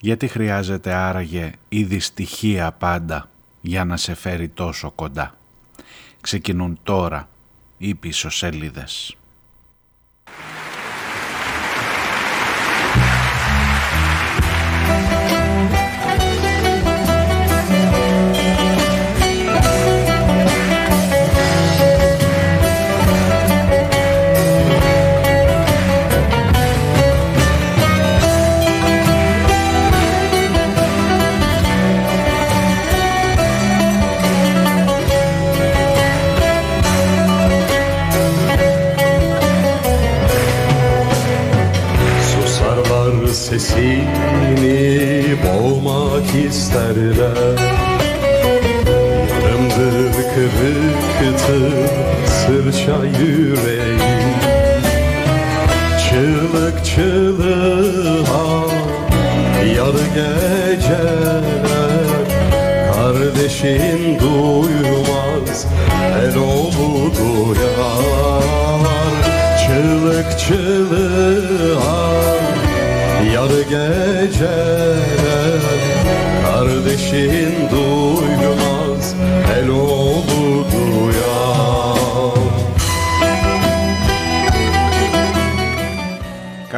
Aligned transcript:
Γιατί 0.00 0.28
χρειάζεται 0.28 0.92
άραγε 0.92 1.52
η 1.68 1.82
δυστυχία 1.84 2.72
πάντα 2.72 3.28
για 3.60 3.84
να 3.84 3.96
σε 3.96 4.14
φέρει 4.14 4.48
τόσο 4.48 4.90
κοντά; 4.90 5.34
Ξεκινούν 6.20 6.78
τώρα 6.82 7.28
οι 7.78 7.94
πίσω 7.94 8.30
σελίδες. 8.30 9.16
geceler. 60.18 61.92
Kardeşim 62.94 64.18
duymaz 64.20 65.66
her 66.12 66.34
omu 66.36 67.12
duyar 67.14 68.18
Çığlık 69.60 70.38
çığlığa 70.38 72.08
yar 73.34 73.50
geceler. 73.68 74.48
Kardeşim 76.44 77.54
duymaz. 77.70 78.37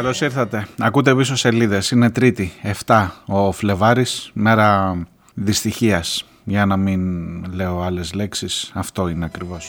Καλώς 0.00 0.20
ήρθατε. 0.20 0.66
Ακούτε 0.78 1.14
πίσω 1.14 1.36
σελίδες. 1.36 1.90
Είναι 1.90 2.10
τρίτη, 2.10 2.52
7 2.86 3.10
ο 3.26 3.52
Φλεβάρης, 3.52 4.30
μέρα 4.32 4.96
δυστυχίας. 5.34 6.24
Για 6.44 6.66
να 6.66 6.76
μην 6.76 7.00
λέω 7.54 7.82
άλλες 7.82 8.12
λέξεις, 8.12 8.70
αυτό 8.74 9.08
είναι 9.08 9.24
ακριβώς. 9.24 9.66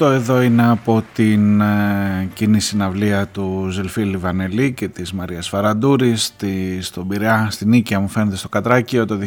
Αυτό 0.00 0.12
εδώ 0.12 0.42
είναι 0.42 0.68
από 0.68 1.02
την 1.14 1.60
ε, 1.60 2.28
κοινή 2.34 2.60
συναυλία 2.60 3.26
του 3.26 3.68
Ζελφίλη 3.70 4.16
Βανελή 4.16 4.72
και 4.72 4.88
της 4.88 5.12
Μαρίας 5.12 5.48
Φαραντούρης 5.48 6.24
στη, 6.24 6.78
στον 6.82 7.08
Πειραιά, 7.08 7.46
στην 7.50 7.68
Νίκαια 7.68 8.00
μου 8.00 8.08
φαίνεται 8.08 8.36
στο 8.36 8.48
Κατράκιο 8.48 9.04
το 9.04 9.18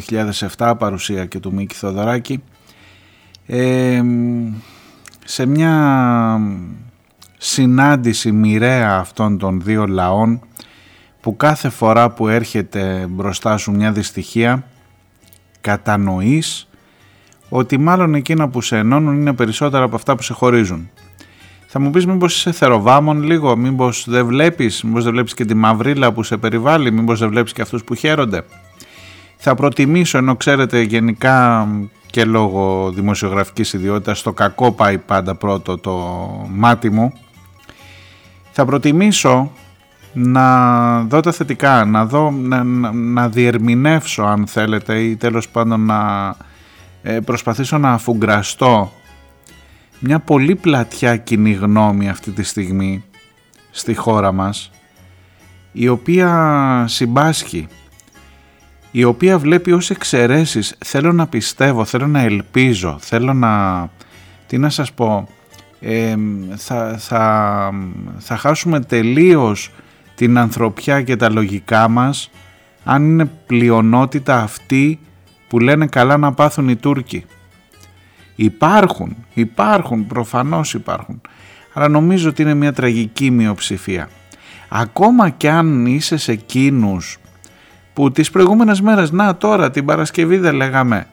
2007 0.56 0.74
παρουσία 0.78 1.26
και 1.26 1.38
του 1.38 1.52
Μίκη 1.52 1.74
Θοδωράκη 1.74 2.42
ε, 3.46 4.02
σε 5.24 5.46
μια 5.46 6.40
συνάντηση 7.38 8.32
μοιραία 8.32 8.96
αυτών 8.98 9.38
των 9.38 9.60
δύο 9.60 9.86
λαών 9.86 10.40
που 11.20 11.36
κάθε 11.36 11.68
φορά 11.68 12.10
που 12.10 12.28
έρχεται 12.28 13.06
μπροστά 13.08 13.56
σου 13.56 13.72
μια 13.72 13.92
δυστυχία 13.92 14.64
κατανοείς 15.60 16.68
ότι 17.54 17.78
μάλλον 17.78 18.14
εκείνα 18.14 18.48
που 18.48 18.60
σε 18.60 18.76
ενώνουν 18.76 19.20
είναι 19.20 19.32
περισσότερα 19.32 19.84
από 19.84 19.96
αυτά 19.96 20.16
που 20.16 20.22
σε 20.22 20.32
χωρίζουν. 20.32 20.90
Θα 21.66 21.80
μου 21.80 21.90
πεις 21.90 22.06
μήπως 22.06 22.36
είσαι 22.36 22.52
θεροβάμων 22.52 23.22
λίγο, 23.22 23.56
μήπως 23.56 24.04
δεν 24.08 24.26
βλέπεις, 24.26 24.82
μήπως 24.82 25.04
δεν 25.04 25.12
βλέπεις 25.12 25.34
και 25.34 25.44
τη 25.44 25.54
μαυρίλα 25.54 26.12
που 26.12 26.22
σε 26.22 26.36
περιβάλλει, 26.36 26.92
μήπως 26.92 27.18
δεν 27.18 27.28
βλέπεις 27.28 27.52
και 27.52 27.62
αυτούς 27.62 27.84
που 27.84 27.94
χαίρονται. 27.94 28.44
Θα 29.36 29.54
προτιμήσω, 29.54 30.18
ενώ 30.18 30.36
ξέρετε 30.36 30.80
γενικά 30.80 31.68
και 32.06 32.24
λόγω 32.24 32.90
δημοσιογραφικής 32.94 33.72
ιδιότητας, 33.72 34.22
το 34.22 34.32
κακό 34.32 34.72
πάει 34.72 34.98
πάντα 34.98 35.34
πρώτο 35.34 35.78
το 35.78 35.96
μάτι 36.50 36.90
μου, 36.90 37.12
θα 38.52 38.64
προτιμήσω 38.64 39.52
να 40.12 41.00
δω 41.00 41.20
τα 41.20 41.32
θετικά, 41.32 41.84
να, 41.84 42.06
δω, 42.06 42.30
να, 42.30 42.64
να, 42.64 42.92
να 42.92 43.28
διερμηνεύσω 43.28 44.22
αν 44.22 44.46
θέλετε 44.46 44.98
ή 44.98 45.16
τέλος 45.16 45.48
πάντων 45.48 45.80
να 45.84 46.28
ε, 46.28 46.50
προσπαθήσω 47.24 47.78
να 47.78 47.92
αφουγκραστώ 47.92 48.92
μια 49.98 50.18
πολύ 50.18 50.54
πλατιά 50.54 51.16
κοινή 51.16 51.52
γνώμη 51.52 52.08
αυτή 52.08 52.30
τη 52.30 52.42
στιγμή 52.42 53.04
στη 53.70 53.94
χώρα 53.94 54.32
μας 54.32 54.70
η 55.72 55.88
οποία 55.88 56.84
συμπάσχει 56.88 57.66
η 58.90 59.04
οποία 59.04 59.38
βλέπει 59.38 59.72
ως 59.72 59.90
εξαιρέσεις. 59.90 60.74
Θέλω 60.84 61.12
να 61.12 61.26
πιστεύω, 61.26 61.84
θέλω 61.84 62.06
να 62.06 62.20
ελπίζω 62.20 62.96
θέλω 63.00 63.32
να, 63.32 63.88
τι 64.46 64.58
να 64.58 64.70
σας 64.70 64.92
πω 64.92 65.28
θα, 66.56 66.96
θα, 66.98 67.72
θα 68.18 68.36
χάσουμε 68.36 68.80
τελείως 68.80 69.70
την 70.14 70.38
ανθρωπιά 70.38 71.02
και 71.02 71.16
τα 71.16 71.30
λογικά 71.30 71.88
μας 71.88 72.30
αν 72.84 73.04
είναι 73.04 73.24
πλειονότητα 73.24 74.42
αυτή 74.42 74.98
που 75.52 75.58
λένε 75.58 75.86
καλά 75.86 76.16
να 76.16 76.32
πάθουν 76.32 76.68
οι 76.68 76.76
Τούρκοι. 76.76 77.24
Υπάρχουν, 78.34 79.16
υπάρχουν, 79.34 80.06
προφανώς 80.06 80.74
υπάρχουν. 80.74 81.20
Αλλά 81.72 81.88
νομίζω 81.88 82.28
ότι 82.28 82.42
είναι 82.42 82.54
μια 82.54 82.72
τραγική 82.72 83.30
μειοψηφία. 83.30 84.08
Ακόμα 84.68 85.28
και 85.28 85.50
αν 85.50 85.86
είσαι 85.86 86.16
σε 86.16 86.32
εκείνους 86.32 87.18
που 87.92 88.12
τις 88.12 88.30
προηγούμενες 88.30 88.80
μέρες, 88.80 89.10
να 89.10 89.36
τώρα 89.36 89.70
την 89.70 89.84
Παρασκευή 89.84 90.36
δεν 90.36 90.54
λέγαμε, 90.54 91.06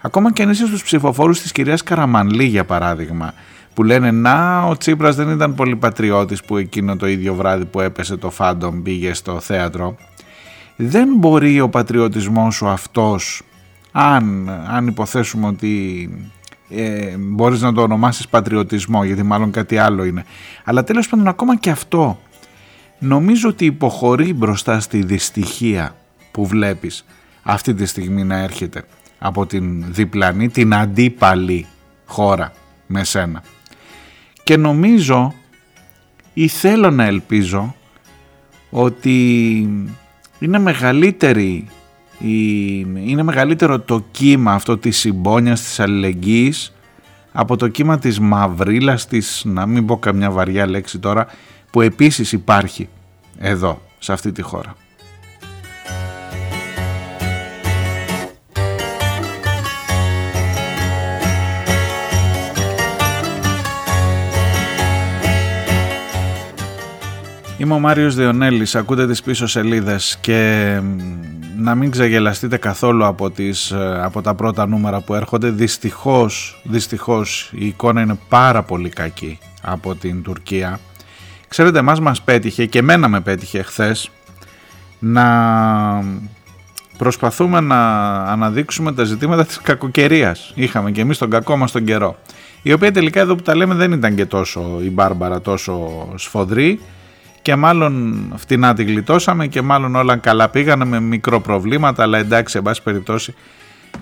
ακόμα 0.00 0.32
και 0.32 0.42
αν 0.42 0.50
είσαι 0.50 0.66
στους 0.66 0.82
ψηφοφόρους 0.82 1.40
της 1.40 1.52
κυρίας 1.52 1.82
Καραμανλή 1.82 2.44
για 2.44 2.64
παράδειγμα, 2.64 3.34
που 3.74 3.82
λένε 3.82 4.10
να 4.10 4.62
ο 4.62 4.76
Τσίπρας 4.76 5.16
δεν 5.16 5.28
ήταν 5.28 5.54
πολύ 5.54 5.76
πατριώτης 5.76 6.44
που 6.44 6.56
εκείνο 6.56 6.96
το 6.96 7.06
ίδιο 7.06 7.34
βράδυ 7.34 7.64
που 7.64 7.80
έπεσε 7.80 8.16
το 8.16 8.30
φάντομ 8.30 8.82
πήγε 8.82 9.14
στο 9.14 9.40
θέατρο, 9.40 9.96
δεν 10.76 11.08
μπορεί 11.16 11.60
ο 11.60 11.68
πατριωτισμός 11.68 12.54
σου 12.54 12.68
αυτός 12.68 13.42
αν, 13.96 14.50
αν 14.68 14.86
υποθέσουμε 14.86 15.46
ότι 15.46 16.10
ε, 16.68 17.16
μπορείς 17.18 17.60
να 17.60 17.72
το 17.72 17.82
ονομάσεις 17.82 18.28
πατριωτισμό 18.28 19.04
γιατί 19.04 19.22
μάλλον 19.22 19.50
κάτι 19.50 19.78
άλλο 19.78 20.04
είναι 20.04 20.24
αλλά 20.64 20.84
τέλος 20.84 21.08
πάντων 21.08 21.28
ακόμα 21.28 21.56
και 21.56 21.70
αυτό 21.70 22.20
νομίζω 22.98 23.48
ότι 23.48 23.64
υποχωρεί 23.64 24.32
μπροστά 24.32 24.80
στη 24.80 25.02
δυστυχία 25.02 25.96
που 26.30 26.46
βλέπεις 26.46 27.04
αυτή 27.42 27.74
τη 27.74 27.86
στιγμή 27.86 28.24
να 28.24 28.36
έρχεται 28.36 28.84
από 29.18 29.46
την 29.46 29.84
διπλανή, 29.92 30.48
την 30.48 30.74
αντίπαλη 30.74 31.66
χώρα 32.06 32.52
με 32.86 33.04
σένα. 33.04 33.42
Και 34.42 34.56
νομίζω 34.56 35.34
ή 36.34 36.48
θέλω 36.48 36.90
να 36.90 37.04
ελπίζω 37.04 37.74
ότι 38.70 39.58
είναι 40.38 40.58
μεγαλύτερη 40.58 41.68
είναι 43.06 43.22
μεγαλύτερο 43.22 43.80
το 43.80 44.04
κύμα 44.10 44.52
αυτό 44.52 44.78
της 44.78 44.98
συμπόνιας, 44.98 45.60
της 45.62 45.80
αλληλεγγύης 45.80 46.72
από 47.32 47.56
το 47.56 47.68
κύμα 47.68 47.98
της 47.98 48.20
μαυρίλας, 48.20 49.06
της, 49.06 49.42
να 49.44 49.66
μην 49.66 49.86
πω 49.86 49.98
καμιά 49.98 50.30
βαριά 50.30 50.66
λέξη 50.66 50.98
τώρα, 50.98 51.26
που 51.70 51.80
επίσης 51.80 52.32
υπάρχει 52.32 52.88
εδώ, 53.38 53.80
σε 53.98 54.12
αυτή 54.12 54.32
τη 54.32 54.42
χώρα. 54.42 54.74
Είμαι 67.58 67.74
ο 67.74 67.78
Μάριος 67.78 68.14
Διονέλης, 68.14 68.74
ακούτε 68.74 69.06
τις 69.06 69.22
πίσω 69.22 69.46
σελίδες 69.46 70.18
και 70.20 70.80
να 71.56 71.74
μην 71.74 71.90
ξεγελαστείτε 71.90 72.56
καθόλου 72.56 73.04
από, 73.04 73.30
τις, 73.30 73.70
ε, 73.70 74.00
από 74.02 74.22
τα 74.22 74.34
πρώτα 74.34 74.66
νούμερα 74.66 75.00
που 75.00 75.14
έρχονται. 75.14 75.50
Δυστυχώς, 75.50 76.60
δυστυχώς 76.62 77.50
η 77.54 77.66
εικόνα 77.66 78.00
είναι 78.00 78.18
πάρα 78.28 78.62
πολύ 78.62 78.88
κακή 78.88 79.38
από 79.62 79.94
την 79.94 80.22
Τουρκία. 80.22 80.80
Ξέρετε, 81.48 81.82
μας 81.82 82.00
μας 82.00 82.22
πέτυχε 82.22 82.66
και 82.66 82.78
εμένα 82.78 83.08
με 83.08 83.20
πέτυχε 83.20 83.62
χθες 83.62 84.10
να 84.98 85.24
προσπαθούμε 86.96 87.60
να 87.60 88.12
αναδείξουμε 88.14 88.92
τα 88.92 89.04
ζητήματα 89.04 89.44
της 89.44 89.60
κακοκαιρίας. 89.62 90.52
Είχαμε 90.54 90.90
και 90.90 91.00
εμείς 91.00 91.18
τον 91.18 91.30
κακό 91.30 91.56
μας 91.56 91.72
τον 91.72 91.84
καιρό. 91.84 92.16
Η 92.62 92.72
οποία 92.72 92.92
τελικά 92.92 93.20
εδώ 93.20 93.34
που 93.34 93.42
τα 93.42 93.56
λέμε 93.56 93.74
δεν 93.74 93.92
ήταν 93.92 94.14
και 94.14 94.26
τόσο 94.26 94.80
η 94.82 94.90
Μπάρμπαρα 94.90 95.40
τόσο 95.40 96.06
σφοδρή 96.14 96.80
και 97.44 97.56
μάλλον 97.56 98.32
φτηνά 98.36 98.74
τη 98.74 98.84
γλιτώσαμε 98.84 99.46
και 99.46 99.62
μάλλον 99.62 99.94
όλα 99.94 100.16
καλά 100.16 100.48
πήγανε 100.48 100.84
με 100.84 101.00
μικρό 101.00 101.40
προβλήματα 101.40 102.02
αλλά 102.02 102.18
εντάξει 102.18 102.56
εν 102.56 102.62
πάση 102.62 102.82
περιπτώσει 102.82 103.34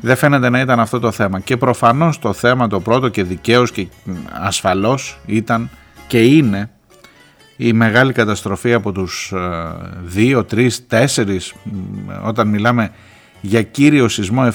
δεν 0.00 0.16
φαίνεται 0.16 0.48
να 0.48 0.60
ήταν 0.60 0.80
αυτό 0.80 0.98
το 0.98 1.10
θέμα. 1.10 1.40
Και 1.40 1.56
προφανώς 1.56 2.18
το 2.18 2.32
θέμα 2.32 2.66
το 2.66 2.80
πρώτο 2.80 3.08
και 3.08 3.22
δικαίως 3.22 3.70
και 3.70 3.86
ασφαλώς 4.30 5.18
ήταν 5.26 5.70
και 6.06 6.22
είναι 6.22 6.70
η 7.56 7.72
μεγάλη 7.72 8.12
καταστροφή 8.12 8.72
από 8.72 8.92
τους 8.92 9.32
2, 10.16 10.42
3, 10.50 10.68
4 10.88 11.38
όταν 12.24 12.48
μιλάμε 12.48 12.90
για 13.40 13.62
κύριο 13.62 14.08
σεισμό 14.08 14.48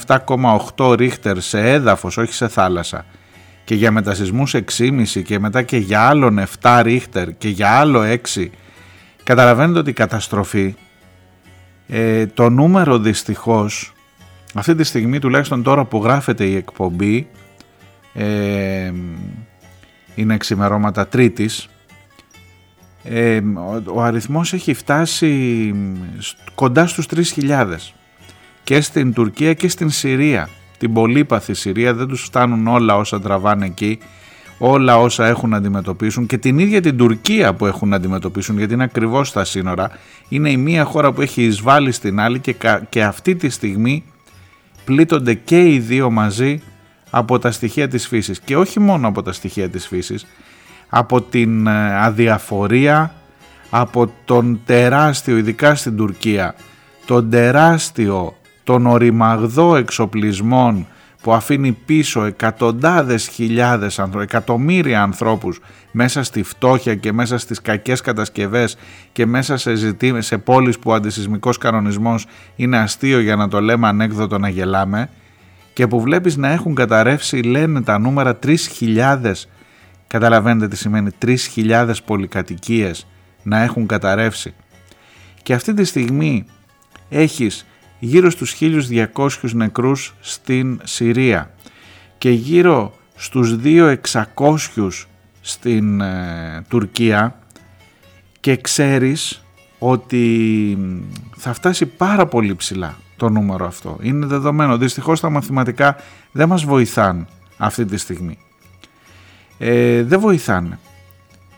7,8 0.76 0.96
ρίχτερ 0.96 1.40
σε 1.40 1.70
έδαφος 1.70 2.16
όχι 2.16 2.32
σε 2.32 2.48
θάλασσα. 2.48 3.04
Και 3.64 3.74
για 3.74 3.90
μετασυσμούς 3.90 4.54
6,5 4.54 5.22
και 5.24 5.38
μετά 5.38 5.62
και 5.62 5.76
για 5.76 6.00
άλλον 6.00 6.40
7 6.60 6.80
ρίχτερ 6.82 7.36
και 7.36 7.48
για 7.48 7.70
άλλο 7.70 8.02
6 8.34 8.48
Καταλαβαίνετε 9.28 9.78
ότι 9.78 9.90
η 9.90 9.92
καταστροφή, 9.92 10.74
ε, 11.86 12.26
το 12.26 12.50
νούμερο 12.50 12.98
δυστυχώς, 12.98 13.92
αυτή 14.54 14.74
τη 14.74 14.84
στιγμή 14.84 15.18
τουλάχιστον 15.18 15.62
τώρα 15.62 15.84
που 15.84 16.02
γράφεται 16.02 16.44
η 16.44 16.56
εκπομπή, 16.56 17.28
ε, 18.12 18.92
είναι 20.14 20.36
ξημερώματα 20.36 21.06
τρίτης, 21.06 21.68
ε, 23.04 23.40
ο 23.94 24.02
αριθμός 24.02 24.52
έχει 24.52 24.74
φτάσει 24.74 25.74
κοντά 26.54 26.86
στους 26.86 27.06
3.000 27.06 27.94
και 28.64 28.80
στην 28.80 29.12
Τουρκία 29.12 29.54
και 29.54 29.68
στην 29.68 29.90
Συρία. 29.90 30.48
Την 30.78 30.92
πολύπαθη 30.92 31.54
Συρία 31.54 31.94
δεν 31.94 32.06
τους 32.06 32.22
φτάνουν 32.22 32.66
όλα 32.66 32.96
όσα 32.96 33.20
τραβάνε 33.20 33.66
εκεί 33.66 33.98
όλα 34.58 34.98
όσα 34.98 35.26
έχουν 35.26 35.50
να 35.50 35.56
αντιμετωπίσουν 35.56 36.26
και 36.26 36.38
την 36.38 36.58
ίδια 36.58 36.80
την 36.80 36.96
Τουρκία 36.96 37.54
που 37.54 37.66
έχουν 37.66 37.88
να 37.88 37.96
αντιμετωπίσουν 37.96 38.58
γιατί 38.58 38.74
είναι 38.74 38.84
ακριβώς 38.84 39.28
στα 39.28 39.44
σύνορα. 39.44 39.90
Είναι 40.28 40.50
η 40.50 40.56
μία 40.56 40.84
χώρα 40.84 41.12
που 41.12 41.20
έχει 41.20 41.42
εισβάλει 41.42 41.92
στην 41.92 42.20
άλλη 42.20 42.38
και, 42.38 42.54
και 42.88 43.04
αυτή 43.04 43.36
τη 43.36 43.48
στιγμή 43.48 44.04
πλήττονται 44.84 45.34
και 45.34 45.72
οι 45.72 45.78
δύο 45.78 46.10
μαζί 46.10 46.62
από 47.10 47.38
τα 47.38 47.50
στοιχεία 47.50 47.88
της 47.88 48.08
φύσης. 48.08 48.40
Και 48.40 48.56
όχι 48.56 48.80
μόνο 48.80 49.08
από 49.08 49.22
τα 49.22 49.32
στοιχεία 49.32 49.68
της 49.68 49.86
φύσης 49.86 50.26
από 50.88 51.22
την 51.22 51.66
ε, 51.66 51.96
αδιαφορία 51.96 53.14
από 53.70 54.12
τον 54.24 54.60
τεράστιο 54.66 55.36
ειδικά 55.36 55.74
στην 55.74 55.96
Τουρκία 55.96 56.54
τον 57.06 57.30
τεράστιο 57.30 58.36
τον 58.64 58.86
οριμαγδό 58.86 59.76
εξοπλισμών 59.76 60.86
που 61.22 61.32
αφήνει 61.32 61.72
πίσω 61.86 62.24
εκατοντάδες 62.24 63.28
χιλιάδες, 63.28 64.00
εκατομμύρια 64.20 65.02
ανθρώπους 65.02 65.60
μέσα 65.90 66.22
στη 66.22 66.42
φτώχεια 66.42 66.94
και 66.94 67.12
μέσα 67.12 67.38
στις 67.38 67.60
κακές 67.62 68.00
κατασκευές 68.00 68.76
και 69.12 69.26
μέσα 69.26 69.56
σε, 69.56 69.74
ζητή, 69.74 70.22
σε 70.22 70.38
πόλεις 70.38 70.78
που 70.78 70.90
ο 70.90 70.94
αντισυσμικός 70.94 71.58
κανονισμός 71.58 72.26
είναι 72.56 72.78
αστείο 72.78 73.20
για 73.20 73.36
να 73.36 73.48
το 73.48 73.60
λέμε 73.60 73.88
ανέκδοτο 73.88 74.38
να 74.38 74.48
γελάμε 74.48 75.10
και 75.72 75.86
που 75.86 76.00
βλέπεις 76.00 76.36
να 76.36 76.48
έχουν 76.48 76.74
καταρρεύσει 76.74 77.36
λένε 77.36 77.82
τα 77.82 77.98
νούμερα 77.98 78.38
3.000 78.42 79.32
Καταλαβαίνετε 80.08 80.68
τι 80.68 80.76
σημαίνει 80.76 81.10
3.000 81.54 81.92
πολυκατοικίες 82.04 83.06
να 83.42 83.62
έχουν 83.62 83.86
καταρρεύσει. 83.86 84.54
Και 85.42 85.54
αυτή 85.54 85.74
τη 85.74 85.84
στιγμή 85.84 86.44
έχεις 87.08 87.66
γύρω 87.98 88.30
στους 88.30 88.56
1.200 88.60 89.52
νεκρούς 89.52 90.14
στην 90.20 90.80
Συρία 90.84 91.50
και 92.18 92.30
γύρω 92.30 92.94
στους 93.14 93.56
2.600 93.62 93.96
στην 95.40 96.00
ε, 96.00 96.64
Τουρκία 96.68 97.38
και 98.40 98.56
ξέρεις 98.56 99.42
ότι 99.78 100.78
θα 101.36 101.52
φτάσει 101.52 101.86
πάρα 101.86 102.26
πολύ 102.26 102.54
ψηλά 102.54 102.96
το 103.16 103.28
νούμερο 103.28 103.66
αυτό. 103.66 103.98
Είναι 104.02 104.26
δεδομένο. 104.26 104.78
Δυστυχώς 104.78 105.20
τα 105.20 105.30
μαθηματικά 105.30 105.96
δεν 106.32 106.48
μας 106.48 106.64
βοηθάνε 106.64 107.26
αυτή 107.56 107.84
τη 107.84 107.96
στιγμή. 107.96 108.38
Ε, 109.58 110.02
δεν 110.02 110.20
βοηθάνε. 110.20 110.78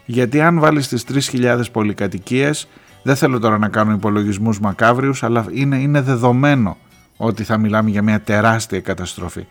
Γιατί 0.06 0.40
αν 0.40 0.58
βάλεις 0.58 0.88
τις 0.88 1.30
3.000 1.32 1.60
πολυκατοικίες, 1.72 2.68
δεν 3.02 3.16
θέλω 3.16 3.38
τώρα 3.38 3.58
να 3.58 3.68
κάνω 3.68 3.92
υπολογισμούς 3.92 4.60
μακάβριους, 4.60 5.22
αλλά 5.22 5.44
είναι, 5.50 5.76
είναι 5.76 6.00
δεδομένο 6.00 6.76
ότι 7.16 7.44
θα 7.44 7.58
μιλάμε 7.58 7.90
για 7.90 8.02
μια 8.02 8.20
τεράστια 8.20 8.80
καταστροφή. 8.80 9.46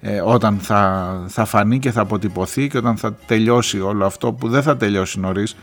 Ε, 0.00 0.20
όταν 0.20 0.58
θα, 0.58 1.12
θα 1.28 1.44
φανεί 1.44 1.78
και 1.78 1.90
θα 1.90 2.00
αποτυπωθεί 2.00 2.68
και 2.68 2.78
όταν 2.78 2.96
θα 2.96 3.14
τελειώσει 3.26 3.80
όλο 3.80 4.06
αυτό 4.06 4.32
που 4.32 4.48
δεν 4.48 4.62
θα 4.62 4.76
τελειώσει 4.76 5.20
νωρίς, 5.20 5.56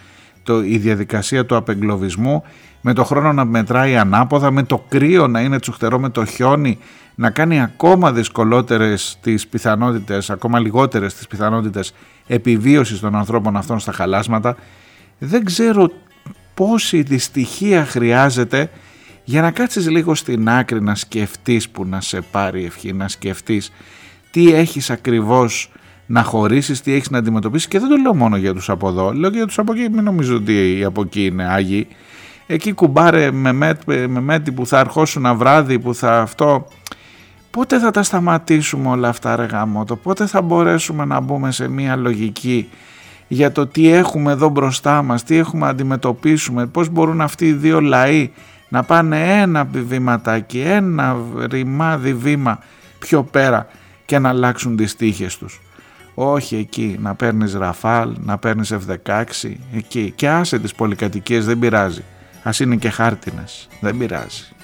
το, 0.44 0.64
η 0.64 0.78
διαδικασία 0.78 1.46
του 1.46 1.56
απεγκλωβισμού 1.56 2.44
με 2.82 2.94
το 2.94 3.04
χρόνο 3.04 3.34
να 3.34 3.46
μετράει 3.46 3.98
ανάποδα, 3.98 4.52
με 4.52 4.64
το 4.64 4.84
κρύο 4.90 5.28
να 5.28 5.42
είναι 5.42 5.60
τσουχτερό, 5.60 6.00
με 6.00 6.10
το 6.10 6.26
χιόνι 6.26 6.78
να 7.16 7.30
κάνει 7.30 7.62
ακόμα 7.62 8.12
δυσκολότερες 8.12 9.18
τις 9.22 9.48
πιθανότητες, 9.48 10.30
ακόμα 10.30 10.60
λιγότερες 10.60 11.14
τις 11.14 11.28
πιθανότητες 11.28 11.94
επιβίωσης 12.28 13.00
των 13.00 13.16
ανθρώπων 13.16 13.58
αυτών 13.58 13.80
στα 13.80 13.92
χαλάσματα. 13.92 14.56
Δεν 15.18 15.46
ξέρω 15.46 15.92
πόση 16.56 17.02
δυστυχία 17.02 17.86
χρειάζεται 17.86 18.70
για 19.24 19.42
να 19.42 19.52
κάτσεις 19.52 19.90
λίγο 19.90 20.16
στην 20.16 20.50
άκρη 20.50 20.82
να 20.82 20.96
σκεφτείς 20.96 21.70
που 21.70 21.86
να 21.86 22.02
σε 22.02 22.22
πάρει 22.22 22.66
ευχή, 22.66 22.94
να 22.94 23.08
σκεφτείς 23.08 23.72
τι 24.32 24.54
έχεις 24.54 24.90
ακριβώς 24.90 25.72
να 26.06 26.24
χωρίσεις, 26.24 26.82
τι 26.82 26.94
έχεις 26.94 27.10
να 27.10 27.18
αντιμετωπίσεις. 27.18 27.68
Και 27.68 27.80
δεν 27.80 27.90
το 27.90 27.96
λέω 27.96 28.16
μόνο 28.16 28.38
για 28.38 28.54
τους 28.54 28.70
από 28.70 28.88
εδώ, 28.88 29.14
λέω 29.14 29.30
και 29.30 29.38
για 29.38 29.46
τους 29.46 29.60
από 29.60 29.74
εκεί, 29.74 29.90
μην 29.90 30.04
νομίζω 30.04 30.36
ότι 30.36 30.78
οι 30.78 30.84
από 30.84 31.02
εκεί 31.02 31.26
είναι 31.26 31.46
άγιοι. 31.46 31.88
Εκεί 32.48 32.72
κουμπάρε 32.72 33.32
με, 33.32 33.78
με 33.86 34.08
μέτη 34.08 34.52
που 34.52 34.66
θα 34.66 34.80
αρχώσουν 34.80 35.38
βράδυ, 35.38 35.80
που 35.80 35.96
θα 35.96 36.22
αυτό... 36.22 36.68
Πότε 37.52 37.80
θα 37.80 37.92
τα 37.92 38.04
σταματήσουμε 38.04 38.90
όλα 38.90 39.10
αυτά 39.10 39.36
ρε 39.36 39.46
γαμώτο, 39.46 39.96
πότε 39.96 40.26
θα 40.26 40.42
μπορέσουμε 40.42 41.06
να 41.06 41.20
μπούμε 41.20 41.52
σε 41.52 41.68
μια 41.68 41.96
λογική 41.96 42.70
για 43.28 43.52
το 43.52 43.68
τι 43.68 43.90
έχουμε 43.90 44.32
εδώ 44.32 44.50
μπροστά 44.50 45.02
μας, 45.02 45.24
τι 45.24 45.38
έχουμε 45.38 45.66
να 45.66 45.72
αντιμετωπίσουμε, 45.72 46.66
πώς 46.66 46.90
μπορούν 46.90 47.22
αυτοί 47.22 47.48
οι 47.48 47.54
δύο 47.54 47.82
λαοί 47.82 48.32
να 48.70 48.84
πάνε 48.84 49.42
ένα 49.42 49.68
βήματάκι, 49.72 50.60
ένα 50.60 51.18
ρημάδι 51.50 52.14
βήμα 52.14 52.60
πιο 53.00 53.24
πέρα 53.24 53.68
και 54.06 54.20
να 54.20 54.30
αλλάξουν 54.30 54.76
τις 54.76 54.96
τύχες 54.96 55.38
τους. 55.38 55.62
Όχι 56.14 56.56
εκεί, 56.56 56.98
να 57.02 57.16
παίρνεις 57.16 57.54
Ραφάλ, 57.54 58.16
να 58.20 58.38
παίρνεις 58.38 58.74
F-16, 58.74 59.24
εκεί. 59.76 60.14
Και 60.16 60.30
άσε 60.30 60.60
τις 60.60 60.74
πολυκατοικίες, 60.74 61.46
δεν 61.46 61.60
πειράζει. 61.60 62.04
Ας 62.44 62.60
είναι 62.60 62.76
και 62.76 62.90
χάρτινες, 62.90 63.68
δεν 63.82 63.98
πειράζει. 63.98 64.55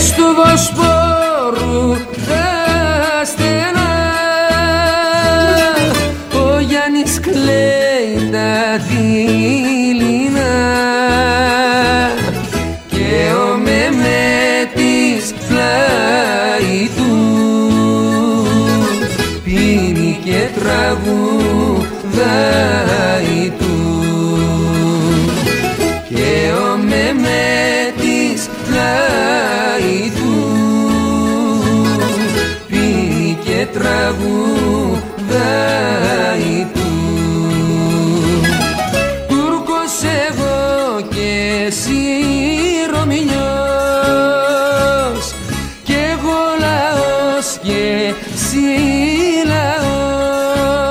Βοσπόρου 0.00 0.99
τραγουδάει 33.90 35.46
του. 36.74 36.90
Τούρκος 39.28 39.94
εγώ 40.28 40.58
και 41.10 41.30
εσύ 41.66 42.02
Ρωμινιός. 42.94 43.34
Και 45.82 45.98
εγώ 46.12 46.40
λαός 46.60 47.46
και 47.62 47.84
εσύ 48.34 48.68
λαός. 49.46 50.84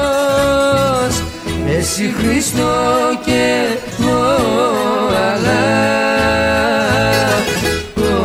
Εσύ 1.77 2.05
Χριστό 2.17 2.75
και 3.25 3.41
εγώ 3.99 4.19
Allah 5.31 5.79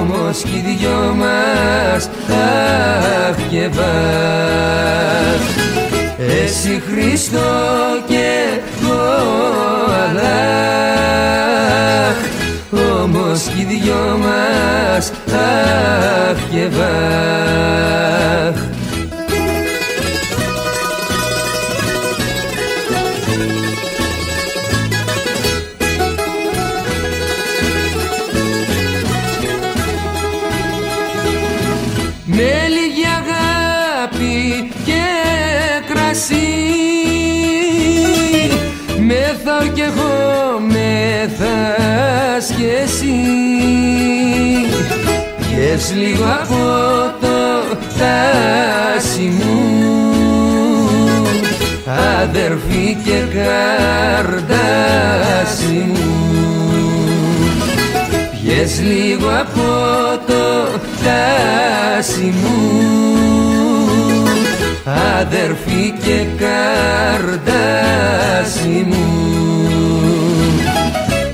όμως 0.00 0.42
κι 0.42 0.56
οι 0.56 0.76
δυο 0.78 1.14
μας 1.16 2.08
αχ 2.28 3.36
και 3.50 3.68
βαχ 3.68 4.33
εσύ 6.56 6.82
Χριστό 6.90 7.38
και 8.06 8.26
εγώ 8.80 9.02
Allah 10.06 10.54
όμως 13.02 13.42
κι 13.42 13.60
οι 13.60 13.64
δυο 13.64 14.18
μας 14.22 15.12
αχ 15.32 16.38
και 16.50 16.68
βαχ 16.68 17.53
πιες 45.74 45.92
λίγο 45.94 46.24
από 46.24 46.58
το 47.20 47.38
τάσι 47.98 49.32
μου. 49.38 49.58
Αδερφή 52.22 52.96
και 53.04 53.18
καρδάσι 53.34 54.58
μου. 55.94 56.12
Πιες 58.42 58.80
λίγο 58.80 59.28
από 59.28 59.68
το 60.26 60.44
τάσι 61.04 62.34
μου. 62.42 62.58
Αδερφή 65.20 65.84
και 66.04 66.18
καρδάσι 66.38 67.46
μου. 68.86 69.08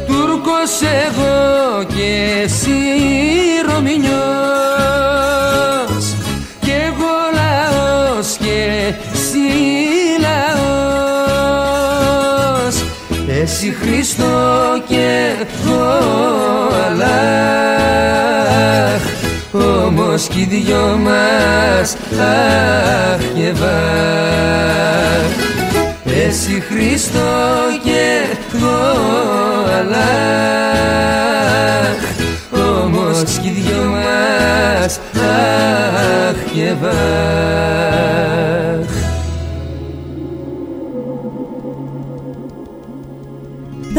Τούρκος 0.06 0.75
εγώ 1.06 1.38
και 1.94 2.11
εσύ 2.42 3.50
εσύ 13.62 13.73
Χριστό 13.73 14.83
και 14.88 15.33
εγώ 15.40 15.85
Allah 16.87 17.21
όμως 19.52 20.29
κι 20.29 20.40
οι 20.40 20.45
δυο 20.45 20.99
μας 21.02 21.97
αχ 22.21 23.21
και 23.35 23.52
βαχ. 23.52 25.31
Εσύ 26.26 26.62
Χριστό 26.71 27.31
και 27.85 28.23
εγώ 28.52 28.81
Allah 29.81 30.00
όμως 32.79 33.23
μας 33.93 35.00
αχ 35.14 36.37
και 36.55 36.73
βαχ 36.81 38.60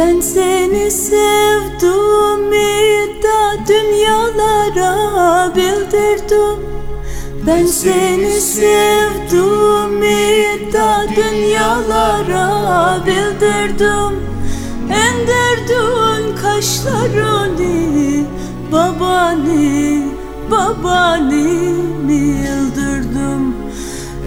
Ben 0.02 0.20
seni 0.20 0.92
sevdim 0.92 2.52
da 3.24 3.68
dünyalara 3.68 5.56
bildirdim. 5.56 6.66
Ben 7.48 7.66
seni 7.66 8.42
sevdim 8.42 10.02
da 10.74 11.06
dünyalara 11.16 13.00
bildirdim. 13.06 14.20
Endirdin 14.90 16.36
kaşlarını 16.42 18.26
babani 18.72 20.04
babani 20.52 21.76
yıldırdım? 22.14 23.56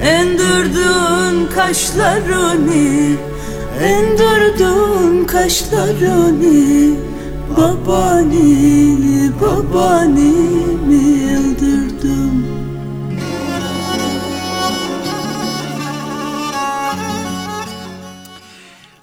Endirdin 0.03 1.47
kaşlarını 1.55 3.34
Endirdin 3.85 5.27
kaşlarını 5.27 6.97
babani 7.57 9.31
babani 9.41 10.35
yıldırdım 11.35 12.45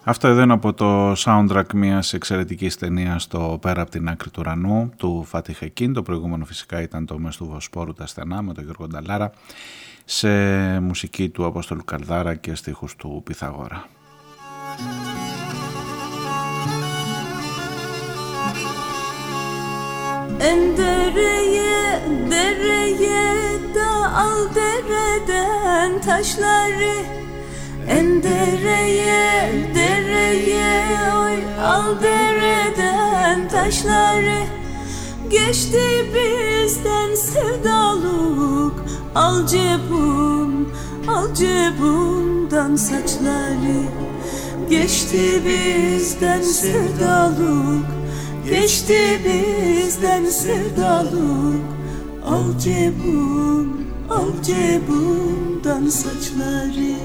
Αυτό 0.03 0.27
εδώ 0.27 0.41
είναι 0.41 0.53
από 0.53 0.73
το 0.73 1.11
soundtrack 1.11 1.73
μιας 1.73 2.13
εξαιρετικής 2.13 2.77
ταινίας 2.77 3.23
στο 3.23 3.59
«Πέρα 3.61 3.81
από 3.81 3.91
την 3.91 4.09
άκρη 4.09 4.29
του 4.29 4.37
ουρανού» 4.39 4.91
του 4.97 5.23
Φάτι 5.27 5.53
Χεκίν. 5.53 5.93
Το 5.93 6.01
προηγούμενο 6.01 6.45
φυσικά 6.45 6.81
ήταν 6.81 7.05
το 7.05 7.17
«Μες 7.17 7.37
του 7.37 7.45
Βοσπόρου 7.45 7.93
τα 7.93 8.05
στενά» 8.05 8.41
με 8.41 8.53
τον 8.53 8.63
Γιώργο 8.63 8.87
Νταλάρα 8.87 9.31
σε 10.05 10.29
μουσική 10.79 11.29
του 11.29 11.45
Απόστολου 11.45 11.83
Καλδάρα 11.85 12.35
και 12.35 12.55
στίχους 12.55 12.95
του 12.95 13.21
Πυθαγόρα. 13.25 14.00
Endereye 20.41 22.01
dereye 22.31 23.59
da 23.75 24.17
al 24.17 24.55
dereden 24.55 26.01
taşları. 26.01 27.05
Endereye 27.89 29.51
dereye 29.75 30.83
oy 31.15 31.63
al 31.63 32.01
dereden 32.01 33.49
taşları. 33.49 34.43
Geçti 35.29 36.05
bizden 36.13 37.15
sevdaluk 37.15 38.85
Al 39.15 39.47
cebum, 39.47 40.69
al 41.07 41.33
cebumdan 41.33 42.75
saçları 42.75 43.83
Geçti 44.71 45.41
bizden 45.45 46.41
sevdaluk 46.41 47.85
Geçti 48.49 49.19
bizden 49.25 50.25
sevdaluk. 50.25 51.61
Al 52.25 52.59
cebum, 52.59 53.87
al 54.09 54.43
cebumdan 54.43 55.87
saçları 55.89 56.95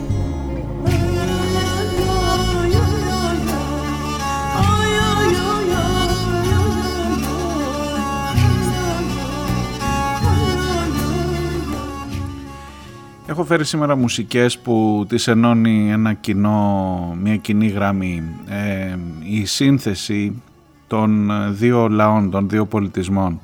Έχω 13.37 13.45
φέρει 13.45 13.65
σήμερα 13.65 13.97
μουσικές 13.97 14.59
που 14.59 15.07
τις 15.09 15.29
ενώνει 15.29 15.91
ένα 15.91 16.13
κοινό, 16.13 17.17
μια 17.23 17.37
κοινή 17.37 17.67
γραμμή. 17.67 18.23
Ε, 18.49 18.97
η 19.23 19.45
σύνθεση 19.45 20.43
των 20.87 21.31
δύο 21.55 21.89
λαών, 21.89 22.31
των 22.31 22.49
δύο 22.49 22.67
πολιτισμών. 22.67 23.41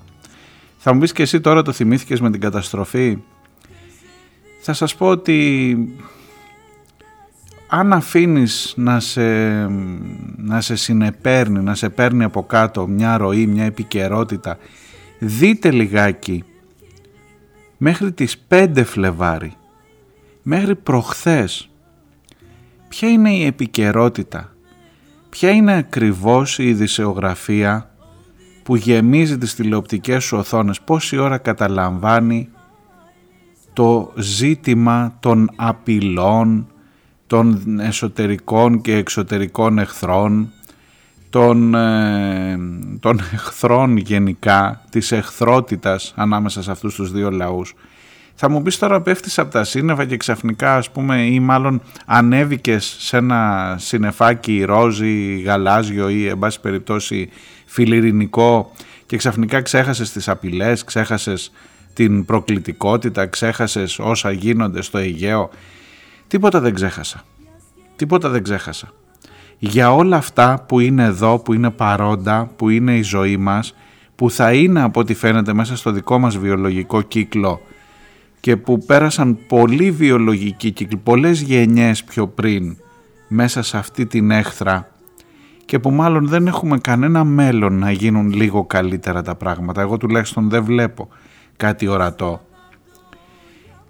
Θα 0.77 0.95
μου 0.95 1.01
πεις 1.01 1.13
και 1.13 1.23
εσύ 1.23 1.41
τώρα 1.41 1.63
το 1.63 1.73
θυμήθηκες 1.73 2.21
με 2.21 2.31
την 2.31 2.41
καταστροφή; 2.41 3.19
Θα 4.61 4.73
σας 4.73 4.95
πω 4.95 5.07
ότι 5.07 5.77
αν 7.69 7.93
αφήνεις 7.93 8.73
να 8.77 9.01
σε, 9.01 9.23
να 10.37 10.61
σε 10.61 10.77
συνεπέρνει, 10.77 11.63
να 11.63 11.75
σε 11.75 11.89
παίρνει 11.89 12.25
από 12.25 12.43
κάτω 12.43 12.87
μια 12.87 13.17
ροή, 13.17 13.47
μια 13.47 13.65
επικαιρότητα, 13.65 14.59
δείτε 15.19 15.71
λιγάκι 15.71 16.45
μέχρι 17.77 18.13
τις 18.13 18.45
5 18.49 18.83
Φλεβάρι 18.85 19.57
μέχρι 20.43 20.77
προχθές 20.77 21.71
ποια 22.89 23.09
είναι 23.09 23.33
η 23.33 23.45
επικαιρότητα, 23.45 24.55
ποια 25.29 25.51
είναι 25.51 25.77
ακριβώς 25.77 26.59
η 26.59 26.69
ειδησεογραφία 26.69 27.91
που 28.63 28.77
γεμίζει 28.77 29.39
τις 29.39 29.55
τηλεοπτικές 29.55 30.25
σου 30.25 30.37
οθόνες, 30.37 30.81
πόση 30.81 31.17
ώρα 31.17 31.39
καταλαμβάνει 31.39 32.49
το 33.73 34.13
ζήτημα 34.17 35.17
των 35.21 35.51
απειλών, 35.57 36.67
των 37.27 37.81
εσωτερικών 37.81 38.81
και 38.81 38.97
εξωτερικών 38.97 39.79
εχθρών, 39.79 40.53
των, 41.31 41.75
ε, 41.75 42.59
των 43.01 43.19
εχθρών 43.33 43.97
γενικά, 43.97 44.85
της 44.91 45.13
εχθρότητας 45.13 46.13
ανάμεσα 46.17 46.63
σε 46.63 46.71
αυτούς 46.71 46.95
τους 46.95 47.13
δύο 47.13 47.31
λαούς; 47.31 47.75
Θα 48.35 48.49
μου 48.49 48.63
πεις 48.63 48.79
τώρα 48.79 49.01
πέφτεις 49.01 49.39
από 49.39 49.51
τα 49.51 49.65
σύννεφα 49.65 50.05
και 50.05 50.17
ξαφνικά 50.17 50.77
ας 50.77 50.91
πούμε 50.91 51.23
ή 51.23 51.41
μάλλον 51.41 51.83
ανέβηκες 52.07 52.97
σε 52.99 53.17
ένα 53.17 53.75
συννεφάκι 53.79 54.63
ρόζι, 54.65 55.41
γαλάζιο 55.41 56.09
ή 56.09 56.27
εν 56.27 56.39
πάση 56.39 56.61
περιπτώσει 56.61 57.29
φιλιρινικό 57.67 58.73
και 59.07 59.17
ξαφνικά 59.17 59.61
ξέχασες 59.61 60.13
τις 60.13 60.29
απειλές, 60.29 60.85
ξέχασες 60.85 61.53
την 61.95 62.25
προκλητικότητα, 62.25 63.27
ξέχασες 63.27 63.99
όσα 63.99 64.31
γίνονται 64.31 64.83
στο 64.83 64.99
Αιγαίο. 64.99 65.51
Τίποτα 66.27 66.61
δεν 66.61 66.75
ξέχασα. 66.75 67.23
Τίποτα 67.97 68.29
δεν 68.29 68.43
ξέχασα. 68.43 68.89
Για 69.59 69.95
όλα 69.95 70.17
αυτά 70.17 70.65
που 70.69 70.81
είναι 70.81 71.05
εδώ, 71.05 71.39
που 71.39 71.53
είναι 71.53 71.71
παρόντα, 71.71 72.51
που 72.57 72.69
είναι 72.69 72.97
η 72.97 73.03
ζωή 73.03 73.37
μας, 73.37 73.75
που 74.15 74.31
θα 74.31 74.53
είναι 74.53 74.83
από 74.83 75.01
ό,τι 75.01 75.15
φαίνεται 75.15 75.53
μέσα 75.53 75.77
στο 75.77 75.91
δικό 75.91 76.19
μας 76.19 76.39
βιολογικό 76.39 77.03
κύκλο 77.03 77.61
και 78.43 78.57
που 78.57 78.79
πέρασαν 78.79 79.39
πολλοί 79.47 79.91
βιολογικοί 79.91 80.71
κύκλοι, 80.71 80.97
πολλές 80.97 81.41
γενιές 81.41 82.05
πιο 82.05 82.29
πριν 82.29 82.77
μέσα 83.29 83.63
σε 83.63 83.77
αυτή 83.77 84.07
την 84.07 84.31
έχθρα 84.31 84.89
και 85.65 85.79
που 85.79 85.91
μάλλον 85.91 86.27
δεν 86.27 86.47
έχουμε 86.47 86.79
κανένα 86.79 87.25
μέλλον 87.25 87.79
να 87.79 87.91
γίνουν 87.91 88.33
λίγο 88.33 88.65
καλύτερα 88.65 89.23
τα 89.23 89.35
πράγματα. 89.35 89.81
Εγώ 89.81 89.97
τουλάχιστον 89.97 90.49
δεν 90.49 90.65
βλέπω 90.65 91.09
κάτι 91.57 91.87
ορατό. 91.87 92.47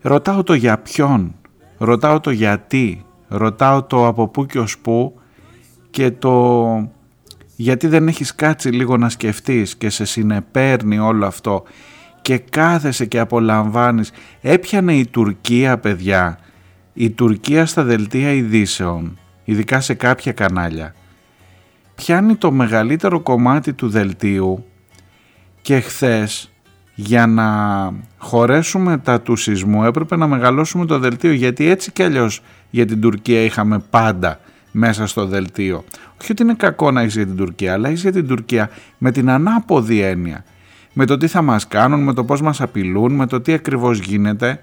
Ρωτάω 0.00 0.42
το 0.42 0.54
για 0.54 0.78
ποιον, 0.78 1.34
ρωτάω 1.78 2.20
το 2.20 2.30
γιατί, 2.30 3.04
ρωτάω 3.28 3.82
το 3.82 4.06
από 4.06 4.28
πού 4.28 4.46
και 4.46 4.58
ως 4.58 4.78
πού 4.78 5.20
και 5.90 6.10
το 6.10 6.90
γιατί 7.56 7.86
δεν 7.86 8.08
έχεις 8.08 8.34
κάτσει 8.34 8.68
λίγο 8.68 8.96
να 8.96 9.08
σκεφτείς 9.08 9.76
και 9.76 9.90
σε 9.90 10.04
συνεπέρνει 10.04 10.98
όλο 10.98 11.26
αυτό 11.26 11.62
και 12.22 12.38
κάθεσαι 12.38 13.06
και 13.06 13.18
απολαμβάνεις. 13.18 14.12
Έπιανε 14.40 14.94
η 14.94 15.06
Τουρκία 15.06 15.78
παιδιά, 15.78 16.38
η 16.92 17.10
Τουρκία 17.10 17.66
στα 17.66 17.82
δελτία 17.82 18.32
ειδήσεων, 18.32 19.18
ειδικά 19.44 19.80
σε 19.80 19.94
κάποια 19.94 20.32
κανάλια, 20.32 20.94
πιάνει 21.94 22.36
το 22.36 22.52
μεγαλύτερο 22.52 23.20
κομμάτι 23.20 23.72
του 23.72 23.88
δελτίου 23.88 24.64
και 25.62 25.80
χθες 25.80 26.52
για 26.94 27.26
να 27.26 27.46
χωρέσουμε 28.18 28.98
τα 28.98 29.20
του 29.20 29.36
σεισμού 29.36 29.84
έπρεπε 29.84 30.16
να 30.16 30.26
μεγαλώσουμε 30.26 30.86
το 30.86 30.98
δελτίο 30.98 31.32
γιατί 31.32 31.68
έτσι 31.68 31.92
κι 31.92 32.02
αλλιώς 32.02 32.40
για 32.70 32.86
την 32.86 33.00
Τουρκία 33.00 33.44
είχαμε 33.44 33.78
πάντα 33.90 34.40
μέσα 34.72 35.06
στο 35.06 35.26
δελτίο. 35.26 35.84
Όχι 36.20 36.32
ότι 36.32 36.42
είναι 36.42 36.54
κακό 36.54 36.90
να 36.90 37.02
είσαι 37.02 37.18
για 37.18 37.26
την 37.26 37.36
Τουρκία, 37.36 37.72
αλλά 37.72 37.90
είσαι 37.90 38.02
για 38.02 38.12
την 38.12 38.28
Τουρκία 38.28 38.70
με 38.98 39.10
την 39.10 39.30
ανάποδη 39.30 40.00
έννοια. 40.00 40.44
Με 40.92 41.06
το 41.06 41.16
τι 41.16 41.26
θα 41.26 41.42
μας 41.42 41.68
κάνουν, 41.68 42.02
με 42.02 42.12
το 42.12 42.24
πώς 42.24 42.40
μας 42.40 42.60
απειλούν, 42.60 43.12
με 43.12 43.26
το 43.26 43.40
τι 43.40 43.52
ακριβώς 43.52 43.98
γίνεται 43.98 44.62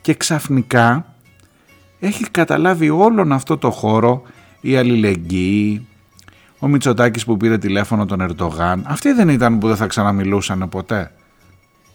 και 0.00 0.14
ξαφνικά 0.14 1.14
έχει 2.00 2.30
καταλάβει 2.30 2.90
όλον 2.90 3.32
αυτό 3.32 3.58
το 3.58 3.70
χώρο 3.70 4.22
η 4.60 4.76
αλληλεγγύη, 4.76 5.86
ο 6.58 6.68
Μητσοτάκης 6.68 7.24
που 7.24 7.36
πήρε 7.36 7.58
τηλέφωνο 7.58 8.06
τον 8.06 8.20
Ερντογάν. 8.20 8.84
Αυτοί 8.86 9.12
δεν 9.12 9.28
ήταν 9.28 9.58
που 9.58 9.66
δεν 9.66 9.76
θα 9.76 9.86
ξαναμιλούσαν 9.86 10.68
ποτέ. 10.68 11.12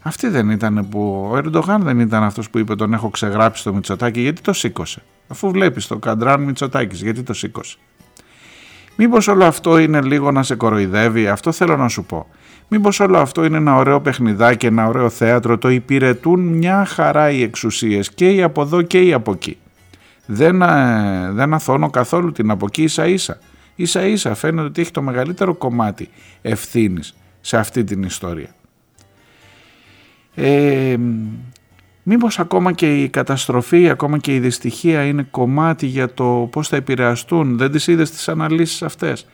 Αυτοί 0.01 0.27
δεν 0.27 0.49
ήταν 0.49 0.87
που. 0.89 1.29
Ο 1.31 1.37
Ερντογάν 1.37 1.81
δεν 1.81 1.99
ήταν 1.99 2.23
αυτός 2.23 2.49
που 2.49 2.57
είπε 2.57 2.75
τον 2.75 2.93
έχω 2.93 3.09
ξεγράψει 3.09 3.63
το 3.63 3.73
Μητσοτάκη, 3.73 4.21
γιατί 4.21 4.41
το 4.41 4.53
σήκωσε. 4.53 5.03
Αφού 5.27 5.51
βλέπεις 5.51 5.87
το 5.87 5.97
Καντράν 5.97 6.41
Μητσοτάκης, 6.41 7.01
γιατί 7.01 7.23
το 7.23 7.33
σήκωσε. 7.33 7.77
Μήπως 8.95 9.27
όλο 9.27 9.45
αυτό 9.45 9.77
είναι 9.77 10.01
λίγο 10.01 10.31
να 10.31 10.43
σε 10.43 10.55
κοροϊδεύει, 10.55 11.27
αυτό 11.27 11.51
θέλω 11.51 11.77
να 11.77 11.87
σου 11.87 12.03
πω. 12.03 12.27
Μήπως 12.67 12.99
όλο 12.99 13.17
αυτό 13.17 13.45
είναι 13.45 13.57
ένα 13.57 13.75
ωραίο 13.75 14.01
παιχνιδάκι, 14.01 14.65
ένα 14.65 14.87
ωραίο 14.87 15.09
θέατρο, 15.09 15.57
το 15.57 15.69
υπηρετούν 15.69 16.39
μια 16.39 16.85
χαρά 16.85 17.29
οι 17.29 17.41
εξουσίες 17.41 18.09
και 18.13 18.29
οι 18.29 18.41
από 18.41 18.61
εδώ 18.61 18.81
και 18.81 19.01
οι 19.01 19.13
από 19.13 19.31
εκεί. 19.31 19.57
Δεν, 20.25 20.61
ε, 20.61 21.31
δεν 21.31 21.53
αθώνω 21.53 21.89
καθόλου 21.89 22.31
την 22.31 22.49
από 22.51 22.65
εκεί 22.65 22.83
ίσα 22.83 23.07
ίσα. 23.07 23.39
Ίσα 23.75 24.05
ίσα 24.05 24.35
φαίνεται 24.35 24.67
ότι 24.67 24.81
έχει 24.81 24.91
το 24.91 25.01
μεγαλύτερο 25.01 25.53
κομμάτι 25.55 26.09
ευθύνης 26.41 27.15
σε 27.41 27.57
αυτή 27.57 27.83
την 27.83 28.03
ιστορία. 28.03 28.55
Ε, 30.35 30.97
μήπως 32.03 32.39
ακόμα 32.39 32.71
και 32.71 33.01
η 33.01 33.09
καταστροφή, 33.09 33.89
ακόμα 33.89 34.17
και 34.17 34.33
η 34.33 34.39
δυστυχία 34.39 35.03
είναι 35.03 35.27
κομμάτι 35.31 35.85
για 35.85 36.13
το 36.13 36.47
πώς 36.51 36.67
θα 36.67 36.75
επηρεαστούν. 36.75 37.57
Δεν 37.57 37.71
τις 37.71 37.87
είδες 37.87 38.11
τις 38.11 38.29
αναλύσεις 38.29 38.83
αυτές; 38.83 39.27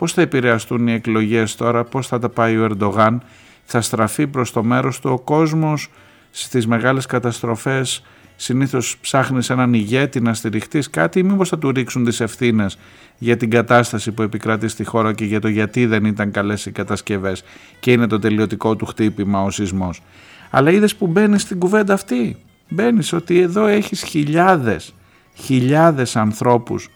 Πώς 0.00 0.12
θα 0.12 0.22
επηρεαστούν 0.22 0.86
οι 0.86 0.92
εκλογές 0.92 1.56
τώρα, 1.56 1.84
πώς 1.84 2.06
θα 2.06 2.18
τα 2.18 2.28
πάει 2.28 2.56
ο 2.56 2.64
Ερντογάν. 2.64 3.22
Θα 3.64 3.80
στραφεί 3.80 4.26
προς 4.26 4.52
το 4.52 4.64
μέρος 4.64 5.00
του 5.00 5.10
ο 5.10 5.18
κόσμος 5.18 5.90
στις 6.30 6.66
μεγάλες 6.66 7.06
καταστροφές 7.06 8.02
συνήθως 8.36 8.96
ψάχνεις 9.00 9.50
έναν 9.50 9.74
ηγέτη 9.74 10.20
να 10.20 10.34
στηριχτείς 10.34 10.90
κάτι 10.90 11.18
ή 11.18 11.22
μήπως 11.22 11.48
θα 11.48 11.58
του 11.58 11.70
ρίξουν 11.70 12.04
τις 12.04 12.20
ευθύνες 12.20 12.78
για 13.18 13.36
την 13.36 13.50
κατάσταση 13.50 14.12
που 14.12 14.22
επικρατεί 14.22 14.68
στη 14.68 14.84
χώρα 14.84 15.12
και 15.12 15.24
για 15.24 15.40
το 15.40 15.48
γιατί 15.48 15.86
δεν 15.86 16.04
ήταν 16.04 16.30
καλές 16.30 16.66
οι 16.66 16.72
κατασκευές 16.72 17.44
και 17.80 17.92
είναι 17.92 18.06
το 18.06 18.18
τελειωτικό 18.18 18.76
του 18.76 18.86
χτύπημα 18.86 19.42
ο 19.42 19.50
σεισμός. 19.50 20.02
Αλλά 20.50 20.70
είδες 20.70 20.96
που 20.96 21.06
μπαίνει 21.06 21.38
στην 21.38 21.58
κουβέντα 21.58 21.94
αυτή. 21.94 22.36
Μπαίνεις 22.68 23.12
ότι 23.12 23.40
εδώ 23.40 23.66
έχεις 23.66 24.02
χιλιάδες, 24.02 24.94
χιλιάδες 25.34 26.16
ανθρώπους 26.16 26.88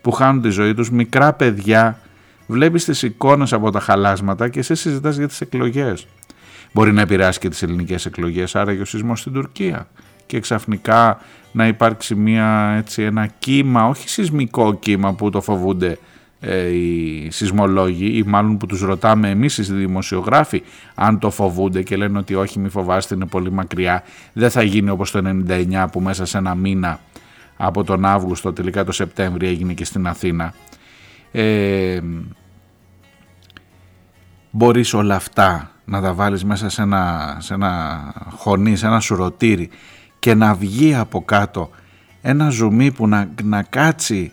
που 0.00 0.10
χάνουν 0.10 0.42
τη 0.42 0.48
ζωή 0.48 0.74
τους, 0.74 0.90
μικρά 0.90 1.32
παιδιά, 1.32 1.98
βλέπεις 2.50 2.84
τις 2.84 3.02
εικόνες 3.02 3.52
από 3.52 3.70
τα 3.70 3.80
χαλάσματα 3.80 4.48
και 4.48 4.58
εσύ 4.58 4.74
συζητάς 4.74 5.16
για 5.16 5.28
τις 5.28 5.40
εκλογές. 5.40 6.06
Μπορεί 6.72 6.92
να 6.92 7.00
επηρεάσει 7.00 7.38
και 7.38 7.48
τις 7.48 7.62
ελληνικές 7.62 8.06
εκλογές, 8.06 8.56
άρα 8.56 8.74
και 8.74 8.80
ο 8.80 8.84
σεισμός 8.84 9.20
στην 9.20 9.32
Τουρκία 9.32 9.88
και 10.26 10.40
ξαφνικά 10.40 11.20
να 11.52 11.66
υπάρξει 11.66 12.14
μια, 12.14 12.74
έτσι, 12.78 13.02
ένα 13.02 13.26
κύμα, 13.26 13.88
όχι 13.88 14.08
σεισμικό 14.08 14.74
κύμα 14.74 15.14
που 15.14 15.30
το 15.30 15.40
φοβούνται 15.40 15.98
ε, 16.40 16.66
οι 16.66 17.28
σεισμολόγοι 17.30 18.16
ή 18.16 18.22
μάλλον 18.26 18.56
που 18.56 18.66
τους 18.66 18.80
ρωτάμε 18.80 19.30
εμείς 19.30 19.58
οι 19.58 19.62
δημοσιογράφοι 19.62 20.62
αν 20.94 21.18
το 21.18 21.30
φοβούνται 21.30 21.82
και 21.82 21.96
λένε 21.96 22.18
ότι 22.18 22.34
όχι 22.34 22.58
μη 22.58 22.68
φοβάστε 22.68 23.14
είναι 23.14 23.26
πολύ 23.26 23.52
μακριά 23.52 24.02
δεν 24.32 24.50
θα 24.50 24.62
γίνει 24.62 24.90
όπως 24.90 25.10
το 25.10 25.42
99 25.48 25.86
που 25.92 26.00
μέσα 26.00 26.24
σε 26.24 26.38
ένα 26.38 26.54
μήνα 26.54 27.00
από 27.56 27.84
τον 27.84 28.04
Αύγουστο 28.04 28.52
τελικά 28.52 28.84
το 28.84 28.92
Σεπτέμβριο 28.92 29.48
έγινε 29.48 29.72
και 29.72 29.84
στην 29.84 30.06
Αθήνα 30.06 30.54
ε, 31.32 32.00
μπορείς 34.50 34.94
όλα 34.94 35.14
αυτά 35.14 35.70
να 35.84 36.00
τα 36.00 36.14
βάλεις 36.14 36.44
μέσα 36.44 36.68
σε 36.68 36.82
ένα, 36.82 37.36
σε 37.40 37.54
ένα 37.54 38.02
χωνί, 38.36 38.76
σε 38.76 38.86
ένα 38.86 39.00
σουρωτήρι 39.00 39.70
και 40.18 40.34
να 40.34 40.54
βγει 40.54 40.94
από 40.94 41.24
κάτω 41.24 41.70
ένα 42.22 42.48
ζουμί 42.48 42.92
που 42.92 43.08
να, 43.08 43.30
να 43.42 43.62
κάτσει 43.62 44.32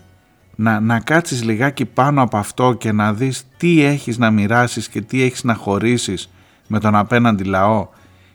να, 0.56 0.80
να 0.80 1.00
κάτσεις 1.00 1.44
λιγάκι 1.44 1.86
πάνω 1.86 2.22
από 2.22 2.38
αυτό 2.38 2.74
και 2.74 2.92
να 2.92 3.14
δεις 3.14 3.44
τι 3.58 3.82
έχεις 3.82 4.18
να 4.18 4.32
μοιράσεις 4.32 4.90
και 4.90 5.02
τι 5.02 5.22
έχεις 5.24 5.44
να 5.44 5.54
χωρίσεις 5.54 6.30
με 6.68 6.80
τον 6.80 6.96
απέναντι 6.96 7.44
λαό 7.44 7.88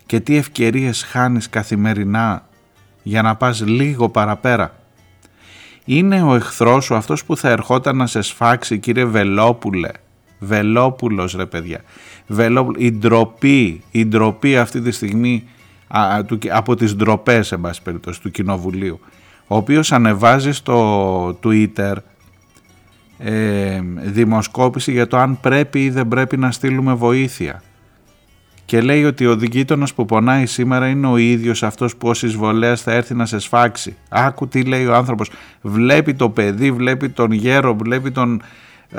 και 0.05 0.19
τι 0.19 0.35
ευκαιρίες 0.35 1.03
χάνεις 1.03 1.49
καθημερινά 1.49 2.47
για 3.03 3.21
να 3.21 3.35
πας 3.35 3.61
λίγο 3.61 4.09
παραπέρα. 4.09 4.75
Είναι 5.85 6.21
ο 6.21 6.35
εχθρός 6.35 6.85
σου 6.85 6.95
αυτός 6.95 7.25
που 7.25 7.37
θα 7.37 7.49
ερχόταν 7.49 7.97
να 7.97 8.07
σε 8.07 8.21
σφάξει 8.21 8.79
κύριε 8.79 9.05
Βελόπουλε. 9.05 9.89
Βελόπουλος 10.43 11.35
ρε 11.35 11.45
παιδιά. 11.45 11.81
Βελόπουλο. 12.27 12.75
Η 12.79 12.91
ντροπή, 12.91 13.81
η 13.91 14.05
ντροπή 14.05 14.57
αυτή 14.57 14.81
τη 14.81 14.91
στιγμή 14.91 15.43
από 16.51 16.75
τις 16.75 16.95
ντροπές 16.95 17.51
εν 17.51 17.61
πάση 17.61 17.81
περιπτώσει 17.81 18.21
του 18.21 18.31
Κοινοβουλίου 18.31 18.99
ο 19.47 19.55
οποίος 19.55 19.91
ανεβάζει 19.91 20.51
στο 20.51 21.39
Twitter 21.43 21.93
ε, 23.17 23.81
δημοσκόπηση 23.95 24.91
για 24.91 25.07
το 25.07 25.17
αν 25.17 25.39
πρέπει 25.39 25.83
ή 25.83 25.89
δεν 25.89 26.07
πρέπει 26.07 26.37
να 26.37 26.51
στείλουμε 26.51 26.93
βοήθεια 26.93 27.61
και 28.65 28.81
λέει 28.81 29.03
ότι 29.05 29.25
ο 29.25 29.37
γείτονα 29.41 29.87
που 29.95 30.05
πονάει 30.05 30.45
σήμερα 30.45 30.87
είναι 30.87 31.07
ο 31.07 31.17
ίδιος 31.17 31.63
αυτός 31.63 31.95
που 31.95 32.07
ως 32.09 32.23
εισβολέας 32.23 32.81
θα 32.81 32.91
έρθει 32.91 33.13
να 33.13 33.25
σε 33.25 33.39
σφάξει. 33.39 33.95
Άκου 34.09 34.47
τι 34.47 34.63
λέει 34.63 34.85
ο 34.85 34.95
άνθρωπος. 34.95 35.29
Βλέπει 35.61 36.13
το 36.13 36.29
παιδί, 36.29 36.71
βλέπει 36.71 37.09
τον 37.09 37.31
γέρο, 37.31 37.75
βλέπει 37.75 38.11
τον, 38.11 38.35
ε, 38.35 38.45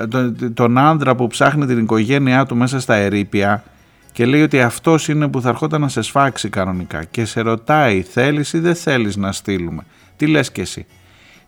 τον, 0.09 0.55
τον 0.55 0.79
άντρα 0.79 1.14
που 1.14 1.27
ψάχνει 1.27 1.66
την 1.66 1.79
οικογένειά 1.79 2.47
του 2.47 2.57
μέσα 2.57 2.81
στα 2.81 2.94
ερήπια 2.94 3.64
και 4.12 4.27
λέει 4.27 4.42
ότι 4.42 4.61
αυτός 4.61 5.09
είναι 5.09 5.29
που 5.29 5.40
θα 5.40 5.49
ερχόταν 5.49 5.81
να 5.81 5.88
σε 5.88 6.03
σφάξει 6.03 6.49
κανονικά 6.49 7.05
και 7.05 7.25
σε 7.25 7.40
ρωτάει 7.40 8.03
θέλεις 8.03 8.53
ή 8.53 8.59
δεν 8.59 8.75
θέλεις 8.75 9.16
να 9.16 9.33
στείλουμε; 9.33 9.83
Τι 10.16 10.27
λες 10.27 10.53
και 10.53 10.61
εσύ; 10.61 10.87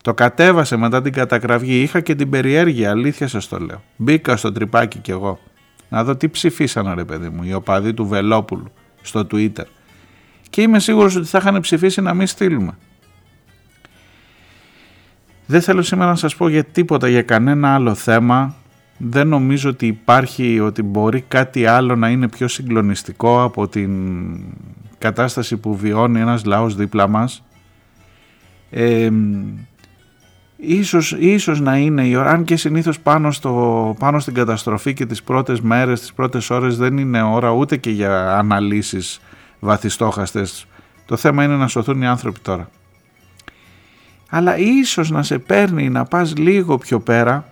Το 0.03 0.15
κατέβασε 0.15 0.77
μετά 0.77 1.03
την 1.03 1.13
κατακραυγή, 1.13 1.81
είχα 1.81 2.01
και 2.01 2.15
την 2.15 2.31
περιέργεια, 2.31 2.91
αλήθεια 2.91 3.29
σας 3.29 3.49
το 3.49 3.59
λέω. 3.59 3.83
Μπήκα 3.97 4.37
στο 4.37 4.53
τρυπάκι 4.53 4.99
κι 4.99 5.11
εγώ. 5.11 5.39
Να 5.89 6.05
δω 6.05 6.17
τι 6.17 6.29
ψηφίσανε 6.29 6.95
ρε 6.95 7.05
παιδί 7.05 7.29
μου, 7.29 7.43
οι 7.43 7.55
οπαδοί 7.55 7.95
του 7.95 8.07
Βελόπουλου 8.07 8.71
στο 9.03 9.27
Twitter. 9.33 9.65
Και 10.51 10.63
είμαι 10.63 10.79
σίγουρος 10.79 11.17
ότι 11.17 11.27
θα 11.27 11.39
είχαν 11.39 11.61
ψηφίσει 11.61 12.01
να 12.01 12.15
μην 12.15 12.27
στείλουμε. 12.27 12.79
Δεν 15.47 15.61
θέλω 15.61 15.83
σήμερα 15.83 16.11
να 16.11 16.17
σας 16.17 16.37
πω 16.37 16.49
για 16.49 16.65
τίποτα, 16.65 17.09
για 17.09 17.23
κανένα 17.23 17.75
άλλο 17.75 17.95
θέμα 17.95 18.55
δεν 18.99 19.29
νομίζω 19.29 19.71
ότι 19.71 19.87
υπάρχει, 19.87 20.61
ότι 20.61 20.83
μπορεί 20.83 21.21
κάτι 21.29 21.67
άλλο 21.67 21.97
να 21.97 22.09
είναι 22.09 22.29
πιο 22.29 22.49
συγκλονιστικό 22.49 23.43
από 23.43 23.69
την 23.69 23.91
κατάσταση 24.99 25.57
που 25.57 25.77
βιώνει 25.77 26.21
ένας 26.21 26.45
λαός 26.45 26.77
δίπλα 26.77 27.09
μας. 27.09 27.45
Ε, 28.71 29.11
ίσως, 30.57 31.17
ίσως 31.19 31.61
να 31.61 31.77
είναι 31.77 32.07
η 32.07 32.15
ώρα, 32.15 32.31
αν 32.31 32.45
και 32.45 32.57
συνήθως 32.57 33.01
πάνω, 33.01 33.31
στο, 33.31 33.95
πάνω 33.99 34.19
στην 34.19 34.35
καταστροφή 34.35 34.95
και 34.95 35.07
τις 35.07 35.23
πρώτες 35.23 35.61
μέρες, 35.61 36.01
τις 36.01 36.13
πρώτες 36.13 36.51
ώρες 36.51 36.77
δεν 36.77 36.99
είναι 36.99 37.23
ώρα 37.23 37.51
ούτε 37.51 37.77
και 37.77 37.91
για 37.91 38.39
αναλύσεις 38.39 39.21
βαθιστόχαστες. 39.61 40.67
Το 41.05 41.17
θέμα 41.17 41.45
είναι 41.45 41.57
να 41.57 41.69
σωθούν 41.69 42.03
οι 42.03 42.07
άνθρωποι 42.07 42.41
τώρα. 42.41 42.69
Αλλά 44.29 44.59
ίσως 44.59 45.11
να 45.11 45.23
σε 45.23 45.39
παίρνει 45.39 45.89
να 45.89 46.05
πας 46.05 46.37
λίγο 46.37 46.79
πιο 46.79 47.01
πέρα 47.01 47.49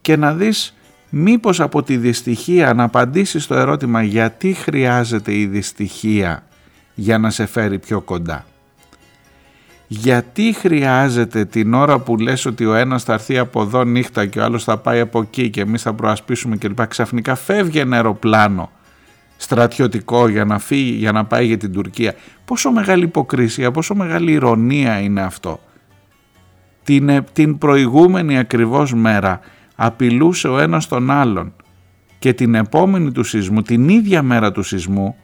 και 0.00 0.16
να 0.16 0.34
δεις 0.34 0.74
μήπως 1.10 1.60
από 1.60 1.82
τη 1.82 1.96
δυστυχία 1.96 2.74
να 2.74 2.84
απαντήσεις 2.84 3.46
το 3.46 3.54
ερώτημα 3.54 4.02
γιατί 4.02 4.52
χρειάζεται 4.52 5.34
η 5.34 5.46
δυστυχία 5.46 6.44
για 6.94 7.18
να 7.18 7.30
σε 7.30 7.46
φέρει 7.46 7.78
πιο 7.78 8.00
κοντά. 8.00 8.44
Γιατί 9.86 10.52
χρειάζεται 10.52 11.44
την 11.44 11.74
ώρα 11.74 11.98
που 11.98 12.16
λες 12.16 12.46
ότι 12.46 12.66
ο 12.66 12.74
ένας 12.74 13.02
θα 13.02 13.12
έρθει 13.12 13.38
από 13.38 13.62
εδώ 13.62 13.84
νύχτα 13.84 14.26
και 14.26 14.38
ο 14.40 14.44
άλλος 14.44 14.64
θα 14.64 14.76
πάει 14.76 15.00
από 15.00 15.20
εκεί 15.20 15.50
και 15.50 15.60
εμείς 15.60 15.82
θα 15.82 15.92
προασπίσουμε 15.94 16.56
κλπ. 16.56 16.86
Ξαφνικά 16.86 17.34
φεύγει 17.34 17.78
ένα 17.78 17.96
αεροπλάνο 17.96 18.70
στρατιωτικό 19.36 20.28
για 20.28 20.44
να 20.44 20.58
φύγει, 20.58 20.90
για 20.90 21.12
να 21.12 21.24
πάει 21.24 21.46
για 21.46 21.56
την 21.56 21.72
Τουρκία. 21.72 22.14
Πόσο 22.44 22.70
μεγάλη 22.70 23.04
υποκρισία, 23.04 23.70
πόσο 23.70 23.94
μεγάλη 23.94 24.32
ηρωνία 24.32 25.00
είναι 25.00 25.22
αυτό. 25.22 25.60
Την, 26.90 27.24
την 27.32 27.58
προηγούμενη 27.58 28.38
ακριβώς 28.38 28.94
μέρα 28.94 29.40
απειλούσε 29.76 30.48
ο 30.48 30.58
ένας 30.58 30.88
τον 30.88 31.10
άλλον 31.10 31.52
και 32.18 32.32
την 32.32 32.54
επόμενη 32.54 33.12
του 33.12 33.24
σεισμού, 33.24 33.62
την 33.62 33.88
ίδια 33.88 34.22
μέρα 34.22 34.52
του 34.52 34.62
σεισμού, 34.62 35.16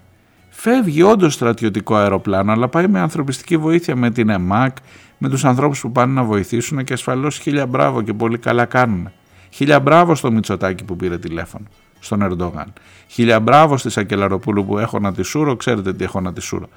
φεύγει 0.50 1.02
όντως 1.02 1.34
στρατιωτικό 1.34 1.94
αεροπλάνο, 1.94 2.52
αλλά 2.52 2.68
πάει 2.68 2.86
με 2.86 3.00
ανθρωπιστική 3.00 3.56
βοήθεια 3.56 3.96
με 3.96 4.10
την 4.10 4.28
ΕΜΑΚ, 4.28 4.76
με 5.18 5.28
τους 5.28 5.44
ανθρώπους 5.44 5.80
που 5.80 5.92
πάνε 5.92 6.12
να 6.12 6.22
βοηθήσουν 6.22 6.84
και 6.84 6.92
ασφαλώς 6.92 7.38
χίλια 7.38 7.66
μπράβο 7.66 8.02
και 8.02 8.12
πολύ 8.12 8.38
καλά 8.38 8.64
κάνουν. 8.64 9.10
Χίλια 9.50 9.80
μπράβο 9.80 10.14
στο 10.14 10.32
Μητσοτάκι 10.32 10.84
που 10.84 10.96
πήρε 10.96 11.18
τηλέφωνο, 11.18 11.64
στον 11.98 12.22
Ερντογάν. 12.22 12.72
Χίλια 13.06 13.40
μπράβο 13.40 13.76
στη 13.76 13.90
Σακελαροπούλου 13.90 14.66
που 14.66 14.78
έχω 14.78 14.98
να 14.98 15.12
τη 15.12 15.22
σούρο, 15.22 15.56
ξέρετε 15.56 15.92
τι 15.92 16.04
έχω 16.04 16.20
να 16.20 16.32
τη 16.32 16.40
σούρο, 16.40 16.68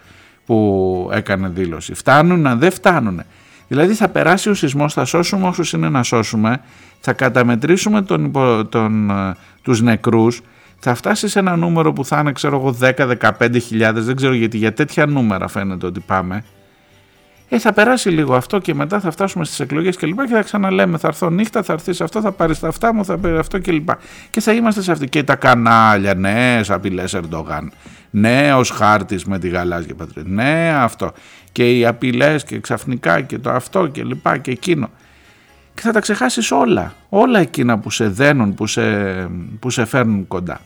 που 0.46 1.10
έκανε 1.14 1.48
δήλωση. 1.48 1.94
Φτάνουν, 1.94 2.60
δεν 2.60 2.72
φτάνουν. 2.72 3.22
Δηλαδή 3.70 3.94
θα 3.94 4.10
περάσει 4.10 4.50
ο 4.50 4.54
σεισμός, 4.54 4.94
θα 4.94 5.06
σώσουμε 5.06 5.48
όσους 5.48 5.74
είναι 5.74 5.90
να 5.90 6.04
σώσουμε, 6.04 6.62
θα 7.00 7.14
καταμετρήσουμε 7.14 8.02
τον, 8.02 8.32
τον, 8.70 9.10
ε, 9.10 9.36
τους 9.62 9.82
νεκρούς, 9.82 10.42
θα 10.80 10.96
φτάσει 10.96 11.28
σε 11.28 11.40
ένα 11.40 11.56
νούμερο 11.56 11.94
που 11.94 12.06
θα 12.06 12.20
είναι 12.20 12.32
ξέρω 12.32 12.58
εγώ 12.58 12.76
10-15 13.40 13.60
χιλιάδες, 13.60 14.06
δεν 14.06 14.16
ξέρω 14.16 14.34
γιατί 14.34 14.58
για 14.58 14.74
τέτοια 14.74 15.06
νούμερα 15.06 15.48
φαίνεται 15.48 15.86
ότι 15.86 16.00
πάμε. 16.00 16.44
Ε, 17.52 17.60
θα 17.60 17.74
περάσει 17.74 18.10
λίγο 18.10 18.36
αυτό 18.36 18.60
και 18.60 18.74
μετά 18.74 19.00
θα 19.00 19.12
φτάσουμε 19.12 19.46
στις 19.46 19.60
εκλογές 19.60 19.98
και 19.98 20.06
λοιπά 20.06 20.28
και 20.28 20.34
θα 20.34 20.42
ξαναλέμε 20.42 20.98
θα 20.98 21.08
έρθω 21.08 21.30
νύχτα, 21.30 21.64
θα 21.64 21.74
έρθει 21.74 22.04
αυτό, 22.04 22.22
θα 22.22 22.32
πάρεις 22.32 22.60
τα 22.60 22.68
αυτά 22.68 22.94
μου, 22.94 23.06
θα 23.06 23.18
πάρεις 23.18 23.40
αυτό 23.40 23.58
και 23.58 23.72
λοιπά. 23.72 23.98
Και 24.30 24.42
θα 24.42 24.54
είμαστε 24.54 24.82
σε 24.82 24.92
αυτή 24.92 25.10
και 25.10 25.24
τα 25.24 25.36
κανάλια, 25.36 26.14
νέε 26.14 26.62
απειλέ 26.68 27.04
Ερντογάν, 27.14 27.72
νέο 28.10 28.62
χάρτη 28.64 29.20
με 29.26 29.40
τη 29.40 29.50
γαλάζια 29.50 29.96
πατρίδα, 29.96 30.30
ναι 30.30 30.74
αυτό 30.76 31.12
και 31.52 31.78
οι 31.78 31.86
απειλέ 31.86 32.36
και 32.46 32.60
ξαφνικά 32.60 33.22
και 33.22 33.38
το 33.38 33.50
αυτό 33.50 33.88
και 33.88 34.04
λοιπά 34.04 34.38
και 34.38 34.52
εκείνο. 34.52 34.90
και 35.74 35.82
θα 35.82 35.92
τα 35.92 36.00
ξεχάσεις 36.00 36.52
όλα, 36.52 36.94
όλα 37.10 37.40
εκείνα 37.40 37.80
που 37.80 37.90
σε 37.90 38.08
δένουν, 38.08 38.54
που 38.54 38.68
σε, 38.68 38.82
που 39.60 39.70
σε 39.70 39.86
φέρνουν 39.86 40.28
κοντά. 40.28 40.62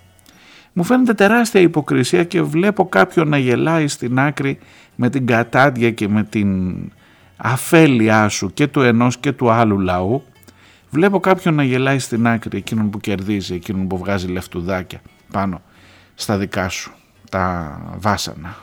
Μου 0.73 0.83
φαίνεται 0.83 1.13
τεράστια 1.13 1.61
υποκρισία 1.61 2.23
και 2.23 2.41
βλέπω 2.41 2.85
κάποιον 2.85 3.27
να 3.27 3.37
γελάει 3.37 3.87
στην 3.87 4.19
άκρη 4.19 4.59
με 4.95 5.09
την 5.09 5.25
κατάδια 5.25 5.91
και 5.91 6.07
με 6.07 6.23
την 6.23 6.75
αφέλειά 7.37 8.29
σου 8.29 8.53
και 8.53 8.67
του 8.67 8.81
ενός 8.81 9.17
και 9.17 9.31
του 9.31 9.51
άλλου 9.51 9.79
λαού. 9.79 10.23
Βλέπω 10.89 11.19
κάποιον 11.19 11.53
να 11.53 11.63
γελάει 11.63 11.99
στην 11.99 12.27
άκρη 12.27 12.57
εκείνον 12.57 12.89
που 12.89 12.99
κερδίζει, 12.99 13.53
εκείνον 13.53 13.87
που 13.87 13.97
βγάζει 13.97 14.27
λεφτουδάκια 14.27 15.01
πάνω 15.31 15.61
στα 16.15 16.37
δικά 16.37 16.69
σου, 16.69 16.91
τα 17.29 17.77
βάσανα. 17.97 18.55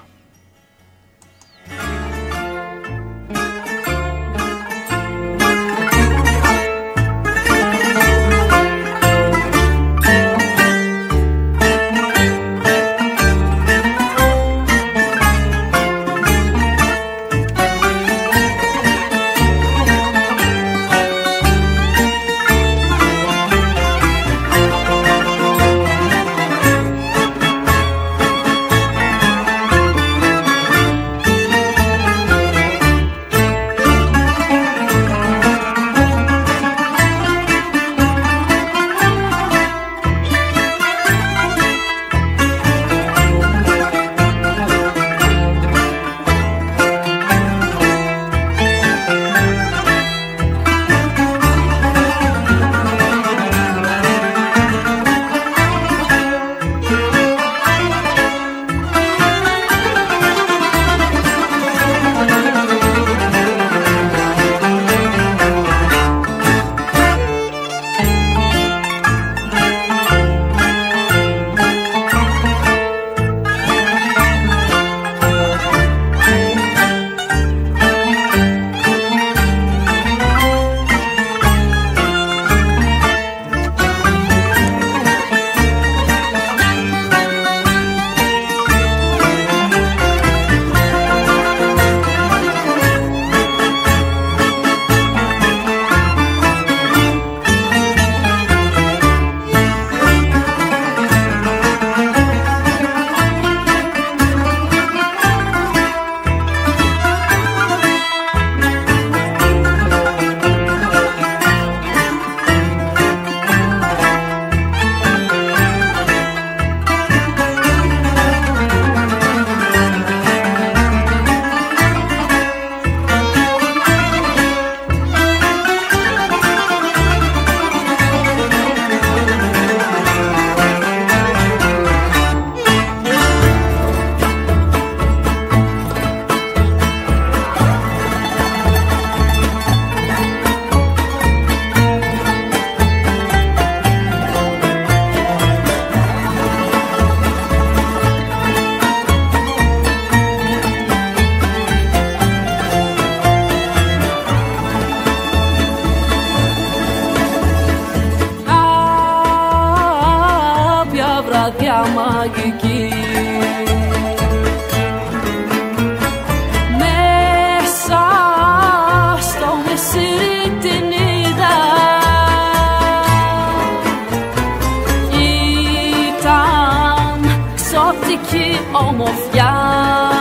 42 177.92 178.58
omów 178.72 179.34
ja. 179.34 180.19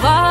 salvar. 0.00 0.27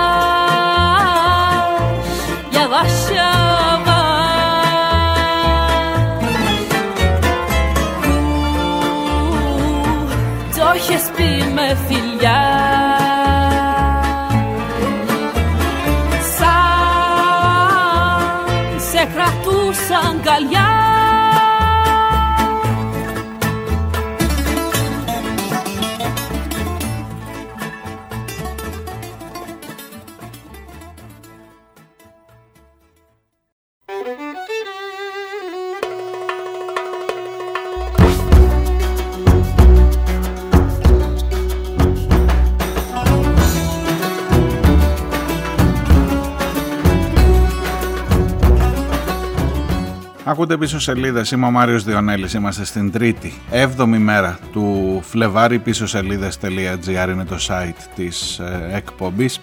Ακούτε 50.49 50.65
πίσω 50.65 50.79
σελίδες. 50.79 51.31
Είμαι 51.31 51.45
ο 51.45 51.51
Μάριος 51.51 51.83
Διονέλης. 51.83 52.33
Είμαστε 52.33 52.65
στην 52.65 52.91
τρίτη, 52.91 53.33
έβδομη 53.51 53.97
μέρα 53.97 54.39
του 54.51 54.99
Φλεβάρι. 55.03 55.60
Πίσω 55.60 55.88
σελίδε.gr 55.88 57.10
είναι 57.12 57.25
το 57.25 57.38
site 57.47 57.81
της 57.95 58.39
ε, 58.39 58.69
εκπομπής. 58.73 59.41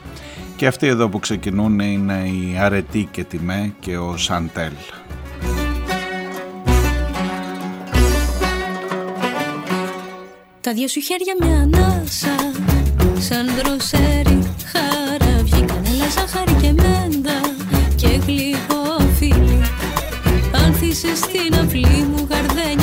Και 0.56 0.66
αυτοί 0.66 0.86
εδώ 0.86 1.08
που 1.08 1.18
ξεκινούν 1.18 1.78
είναι 1.78 2.22
η 2.28 2.58
Αρετή 2.58 3.08
και 3.10 3.24
Τιμέ 3.24 3.74
και 3.80 3.96
ο 3.96 4.16
Σαντέλ. 4.16 4.72
Τα 10.60 10.72
δυο 10.72 10.88
σου 10.88 11.00
χέρια 11.00 11.34
μια 11.40 11.60
ανάσα 11.60 12.36
Σαν 13.18 13.46
δροσέρι 13.46 14.38
χαρά 14.72 15.66
Κανέλα, 15.66 16.08
ζάχαρη 16.16 16.52
και 16.52 16.72
μέντα 16.72 17.13
στην 21.14 21.54
αυλή 21.54 22.06
μου 22.10 22.26
γαρδένια 22.30 22.73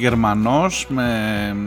Γερμανός 0.00 0.86
με 0.88 1.08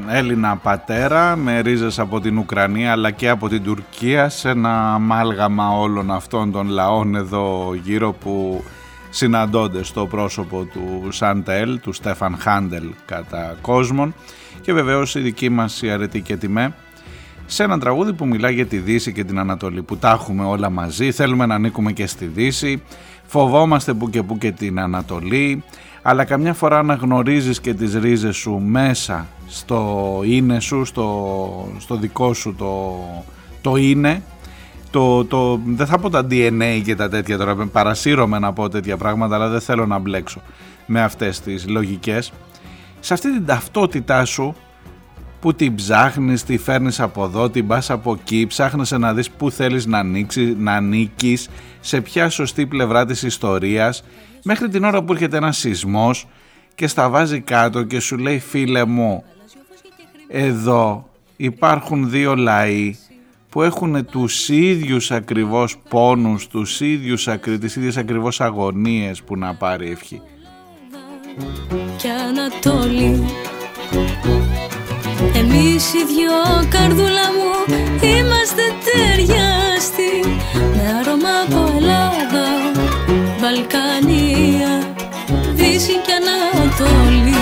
Έλληνα 0.08 0.56
πατέρα, 0.56 1.36
με 1.36 1.60
ρίζες 1.60 2.00
από 2.00 2.19
την 2.19 2.38
Ουκρανία 2.38 2.91
αλλά 2.91 3.12
και 3.12 3.30
από 3.30 3.50
την 3.50 3.63
Τουρκία 3.63 4.30
σε 4.30 4.50
ένα 4.50 4.93
αμάλγαμα 4.93 5.69
όλων 5.69 6.12
αυτών 6.12 6.52
των 6.52 6.67
λαών 6.67 7.15
εδώ 7.15 7.74
γύρω 7.84 8.12
που 8.12 8.63
συναντώνται 9.10 9.84
στο 9.84 10.06
πρόσωπο 10.06 10.63
του 10.63 11.12
Σαντέλ, 11.12 11.80
του 11.80 11.93
Στέφαν 11.93 12.38
Χάντελ 12.39 12.84
κατά 13.06 13.56
κόσμον. 13.62 14.13
Και 14.62 14.74
βεβαίως 14.74 15.15
η 15.15 15.19
δική 15.19 15.50
μας 15.50 15.82
η 15.82 15.89
αρετή 15.89 16.22
και 16.22 16.36
τιμέ 16.36 16.74
σε 17.46 17.63
ένα 17.63 17.80
τραγούδι 17.80 18.13
που 18.13 18.28
μιλάει 18.28 18.54
για 18.54 18.65
τη 18.65 18.78
Δύση 18.78 19.13
και 19.13 19.24
την 19.24 19.39
Ανατολή 19.39 19.82
που 19.82 19.98
τα 19.98 20.12
έχουμε 20.12 20.46
όλα 20.46 20.69
μαζί, 20.69 21.12
θέλουμε 21.12 21.46
να 21.46 21.56
ανήκουμε 21.56 21.91
και 21.91 22.08
στη 22.08 22.26
Δύση, 22.26 22.82
φοβόμαστε 23.34 23.93
που 23.93 24.10
και 24.10 24.24
που 24.24 24.38
και 24.38 24.52
την 24.52 24.80
Ανατολή, 24.80 25.63
αλλά 26.02 26.24
καμιά 26.24 26.54
φορά 26.54 26.80
αναγνωρίζεις 26.80 27.60
και 27.60 27.74
τις 27.74 27.96
ρίζες 27.96 28.36
σου 28.36 28.62
μέσα 28.65 29.28
στο 29.48 30.22
είναι 30.26 30.60
σου, 30.60 30.86
στο, 30.86 31.67
στο 31.78 31.96
δικό 31.96 32.34
σου 32.34 32.56
το, 32.56 32.96
το 33.62 33.76
είναι, 33.76 34.24
το, 34.91 35.26
το, 35.26 35.60
δεν 35.65 35.86
θα 35.86 35.98
πω 35.98 36.10
τα 36.10 36.28
DNA 36.30 36.82
και 36.84 36.96
τα 36.96 37.10
τέτοια 37.10 37.38
τώρα, 37.38 37.56
παρασύρωμαι 37.56 38.39
να 38.39 38.54
πω 38.54 38.69
τέτοια 38.69 38.98
πράγματα, 38.98 39.36
αλλά 39.36 39.48
δεν 39.48 39.62
θέλω 39.62 39.86
να 39.86 40.00
μπλέξω 40.00 40.41
με 40.86 41.02
αυτές 41.02 41.41
τις 41.41 41.67
λογικές. 41.67 42.32
Σε 43.00 43.13
αυτή 43.13 43.34
την 43.34 43.46
ταυτότητά 43.46 44.26
σου 44.26 44.56
που 45.44 45.54
την 45.54 45.76
ψάχνεις, 45.76 46.44
τη 46.44 46.58
φέρνεις 46.58 47.00
από 47.00 47.24
εδώ, 47.24 47.50
την 47.50 47.68
πας 47.68 47.90
από 47.90 48.18
εκεί, 48.20 48.48
ψάχνεσαι 48.48 48.98
να 48.98 49.14
δεις 49.14 49.30
πού 49.30 49.52
θέλεις 49.52 49.86
να, 49.86 49.98
ανοίξει, 50.00 50.56
να 50.58 50.74
ανήκεις, 50.74 51.50
σε 51.80 52.02
ποια 52.02 52.30
σωστή 52.30 52.66
πλευρά 52.66 53.06
της 53.06 53.24
ιστορίας, 53.24 54.04
μέχρι 54.44 54.70
την 54.70 54.84
ώρα 54.84 55.04
που 55.04 55.14
έρχεται 55.14 55.38
ένας 55.38 55.58
σεισμός 55.58 56.28
και 56.76 56.88
στα 56.88 57.10
βάζει 57.10 57.40
κάτω 57.40 57.84
και 57.84 58.00
σου 58.00 58.18
λέει 58.18 58.40
φίλε 58.40 58.86
μου, 58.86 59.24
εδώ 60.28 61.10
υπάρχουν 61.36 62.10
δύο 62.10 62.36
λαοί 62.36 62.96
που 63.50 63.62
έχουν 63.62 64.06
τους 64.06 64.50
ίδιους 64.50 65.12
ακριβώς 65.12 65.78
πόνους, 65.89 66.48
τους 66.48 66.82
ίδιους, 66.82 67.28
ακρι- 67.28 67.60
τις 67.60 67.76
ίδιες 67.76 67.98
ακριβώς 67.98 68.41
αγωνίες 68.41 69.22
που 69.24 69.38
να 69.38 69.56
πάρει 69.56 69.89
ευχή. 69.89 70.22
και 71.98 72.10
Ανατολή 72.10 73.24
Εμείς 75.56 75.93
οι 75.93 76.06
δυο 76.06 76.68
καρδούλα 76.70 77.28
μου 77.36 77.74
είμαστε 78.01 78.62
ταιριαστοί 78.86 80.39
Με 80.51 80.97
άρωμα 80.99 81.30
από 81.47 81.78
Ελλάδα, 81.78 82.45
Βαλκανία, 83.39 84.95
Δύση 85.54 85.91
και 85.91 86.12
Ανατολή. 86.22 87.34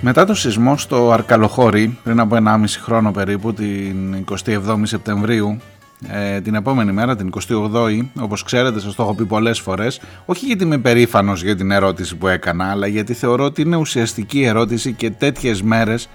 Μετά 0.00 0.24
το 0.24 0.34
σεισμό 0.34 0.76
στο 0.76 1.10
Αρκαλοχώρι, 1.10 1.98
πριν 2.02 2.20
από 2.20 2.36
1,5 2.36 2.64
χρόνο 2.82 3.10
περίπου, 3.10 3.54
την 3.54 4.24
27η 4.30 4.80
Σεπτεμβρίου, 4.82 5.60
ε, 6.08 6.40
την 6.40 6.54
επόμενη 6.54 6.92
μέρα, 6.92 7.16
την 7.16 7.32
28η, 7.48 8.06
όπως 8.20 8.42
ξέρετε 8.42 8.80
σας 8.80 8.94
το 8.94 9.02
έχω 9.02 9.14
πει 9.14 9.24
πολλές 9.24 9.60
φορές, 9.60 10.00
όχι 10.24 10.46
γιατί 10.46 10.64
είμαι 10.64 10.78
περήφανος 10.78 11.42
για 11.42 11.56
την 11.56 11.70
ερώτηση 11.70 12.16
που 12.16 12.28
έκανα, 12.28 12.70
αλλά 12.70 12.86
γιατί 12.86 13.14
θεωρώ 13.14 13.44
ότι 13.44 13.62
είναι 13.62 13.76
ουσιαστική 13.76 14.42
ερώτηση 14.42 14.92
και 14.92 15.10
τέτοιες 15.10 15.62
μέρες 15.62 16.08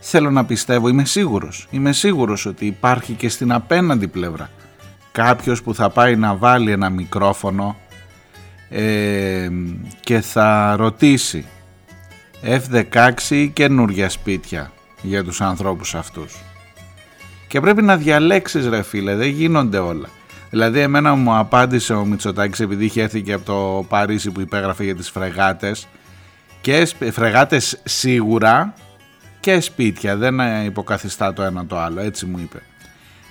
θέλω 0.00 0.30
να 0.30 0.44
πιστεύω, 0.44 0.88
είμαι 0.88 1.04
σίγουρος, 1.04 1.66
είμαι 1.70 1.92
σίγουρος 1.92 2.46
ότι 2.46 2.66
υπάρχει 2.66 3.12
και 3.12 3.28
στην 3.28 3.52
απέναντι 3.52 4.08
πλευρά 4.08 4.50
κάποιος 5.16 5.62
που 5.62 5.74
θα 5.74 5.90
πάει 5.90 6.16
να 6.16 6.34
βάλει 6.36 6.70
ένα 6.70 6.90
μικρόφωνο 6.90 7.76
ε, 8.68 9.48
και 10.00 10.20
θα 10.20 10.74
ρωτήσει 10.76 11.46
F-16 12.42 13.12
ή 13.28 13.48
καινούργια 13.48 14.08
σπίτια 14.08 14.72
για 15.02 15.24
τους 15.24 15.40
ανθρώπους 15.40 15.94
αυτούς. 15.94 16.45
Και 17.48 17.60
πρέπει 17.60 17.82
να 17.82 17.96
διαλέξεις 17.96 18.66
ρε 18.68 18.82
φίλε, 18.82 19.14
δεν 19.14 19.28
γίνονται 19.28 19.78
όλα. 19.78 20.08
Δηλαδή 20.50 20.80
εμένα 20.80 21.14
μου 21.14 21.36
απάντησε 21.36 21.94
ο 21.94 22.04
Μητσοτάκης 22.04 22.60
επειδή 22.60 22.84
είχε 22.84 23.02
έρθει 23.02 23.22
και 23.22 23.32
από 23.32 23.44
το 23.44 23.86
Παρίσι 23.88 24.30
που 24.30 24.40
υπέγραφε 24.40 24.84
για 24.84 24.96
τις 24.96 25.10
φρεγάτες 25.10 25.86
και 26.60 26.88
φρεγάτες 27.12 27.80
σίγουρα 27.84 28.74
και 29.40 29.60
σπίτια, 29.60 30.16
δεν 30.16 30.40
υποκαθιστά 30.64 31.32
το 31.32 31.42
ένα 31.42 31.66
το 31.66 31.78
άλλο, 31.78 32.00
έτσι 32.00 32.26
μου 32.26 32.38
είπε. 32.38 32.62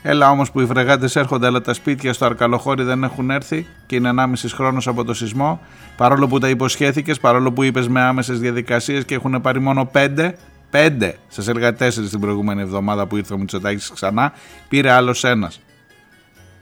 Έλα 0.02 0.30
όμως 0.30 0.52
που 0.52 0.62
οι 0.62 0.66
φρεγάτες 0.66 1.16
έρχονται 1.16 1.48
αλλά 1.48 1.62
τα 1.62 1.74
σπίτια 1.74 2.14
στο 2.14 2.26
Αρκαλοχώρι 2.26 2.84
δεν 2.84 3.04
έχουν 3.04 3.30
έρθει 3.30 3.68
και 3.86 3.96
είναι 3.96 4.12
1,5 4.18 4.34
χρόνος 4.54 4.88
από 4.88 5.04
το 5.04 5.14
σεισμό 5.14 5.62
παρόλο 5.98 6.28
που 6.28 6.40
τα 6.40 6.50
υποσχέθηκες, 6.50 7.20
παρόλο 7.20 7.52
που 7.52 7.64
είπες 7.64 7.88
με 7.88 8.02
άμεσες 8.02 8.40
διαδικασίες 8.40 9.06
και 9.06 9.16
έχουν 9.16 9.42
πάρει 9.42 9.60
μόνο 9.60 9.90
5 9.94 10.32
5, 10.76 11.12
σας 11.28 11.48
έλεγα 11.48 11.74
4 11.74 12.10
την 12.10 12.20
προηγούμενη 12.20 12.62
εβδομάδα 12.62 13.08
που 13.08 13.18
ήρθε 13.18 13.34
ο 13.34 13.38
Μητσοτάκης 13.38 13.92
ξανά, 13.94 14.34
πήρε 14.70 14.92
άλλος 14.92 15.24
ένας. 15.24 15.60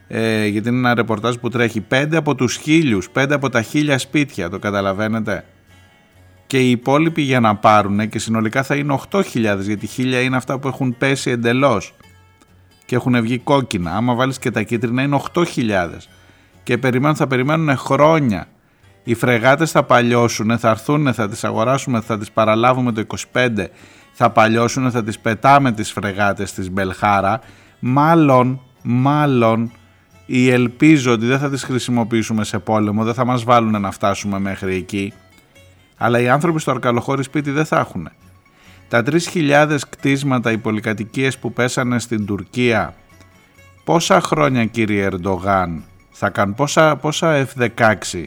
Ε, 0.08 0.46
γιατί 0.46 0.70
είναι 0.70 0.78
ένα 0.78 0.94
ρεπορτάζ 0.94 1.36
που 1.36 1.50
τρέχει 1.50 1.86
5 1.90 2.16
από 2.16 2.36
τους 2.36 2.56
χίλιους, 2.56 3.10
5 3.14 3.34
από 3.34 3.50
τα 3.50 3.62
χίλια 3.62 3.98
σπίτια, 3.98 4.50
το 4.50 4.60
καταλαβαίνετε. 4.60 5.46
Και 6.48 6.60
οι 6.60 6.70
υπόλοιποι 6.70 7.22
για 7.22 7.40
να 7.40 7.56
πάρουν 7.56 8.10
και 8.10 8.20
συνολικά 8.20 8.64
θα 8.64 8.76
είναι 8.76 9.00
8.000 9.12 9.58
γιατί 9.60 9.88
χίλια 9.88 10.22
είναι 10.22 10.36
αυτά 10.36 10.60
που 10.60 10.68
έχουν 10.68 10.98
πέσει 10.98 11.32
εντελώς 11.32 11.94
και 12.86 12.96
έχουν 12.96 13.22
βγει 13.22 13.38
κόκκινα. 13.38 13.96
Άμα 13.96 14.14
βάλεις 14.14 14.40
και 14.40 14.52
τα 14.52 14.62
κίτρινα 14.62 15.02
είναι 15.02 15.22
8.000 15.34 15.44
και 16.64 16.78
περιμένουν, 16.78 17.16
θα 17.16 17.28
περιμένουν 17.28 17.78
χρόνια. 17.78 18.48
Οι 19.04 19.14
φρεγάτες 19.14 19.72
θα 19.72 19.84
παλιώσουν, 19.84 20.58
θα 20.58 20.70
έρθουν, 20.70 21.14
θα 21.14 21.30
τις 21.30 21.44
αγοράσουμε, 21.44 22.02
θα 22.02 22.18
τις 22.18 22.32
παραλάβουμε 22.32 22.92
το 22.92 23.04
25, 23.34 23.70
θα 24.14 24.30
παλιώσουν, 24.30 24.92
θα 24.92 25.04
τις 25.04 25.20
πετάμε 25.20 25.72
τις 25.72 25.92
φρεγάτες 25.92 26.54
της 26.54 26.72
Μπελχάρα. 26.72 27.40
Μάλλον, 27.80 28.62
μάλλον 28.82 29.72
ή 30.26 30.50
ελπίζω 30.50 31.12
ότι 31.12 31.26
δεν 31.26 31.40
θα 31.40 31.50
τις 31.50 31.64
χρησιμοποιήσουμε 31.64 32.44
σε 32.44 32.60
πόλεμο, 32.60 33.04
δεν 33.04 33.14
θα 33.14 33.26
μας 33.26 33.44
βάλουν 33.44 33.82
να 33.82 33.92
φτάσουμε 33.92 34.40
μέχρι 34.40 34.76
εκεί. 34.76 35.14
Αλλά 35.98 36.20
οι 36.20 36.30
άνθρωποι 36.30 36.60
στο 36.60 36.72
αρκαλοχώρι 36.72 37.24
σπίτι 37.24 37.52
δεν 37.52 37.66
θα 37.66 37.80
έχουν. 37.80 38.10
Τα 38.88 39.04
3.000 39.34 39.78
κτίσματα 39.90 40.52
οι 40.52 40.58
πολυκατοικίες 40.58 41.38
που 41.38 41.54
πέσανε 41.54 42.00
στην 42.00 42.26
Τουρκία, 42.26 42.94
πόσα 43.84 44.22
χρόνια 44.22 44.66
κύριε 44.66 45.06
Ερντογάν 45.06 45.84
θα 46.12 46.30
κάνουν, 46.30 46.56
πόσα, 46.56 46.96
πόσα 46.96 47.48
F-16 47.48 48.26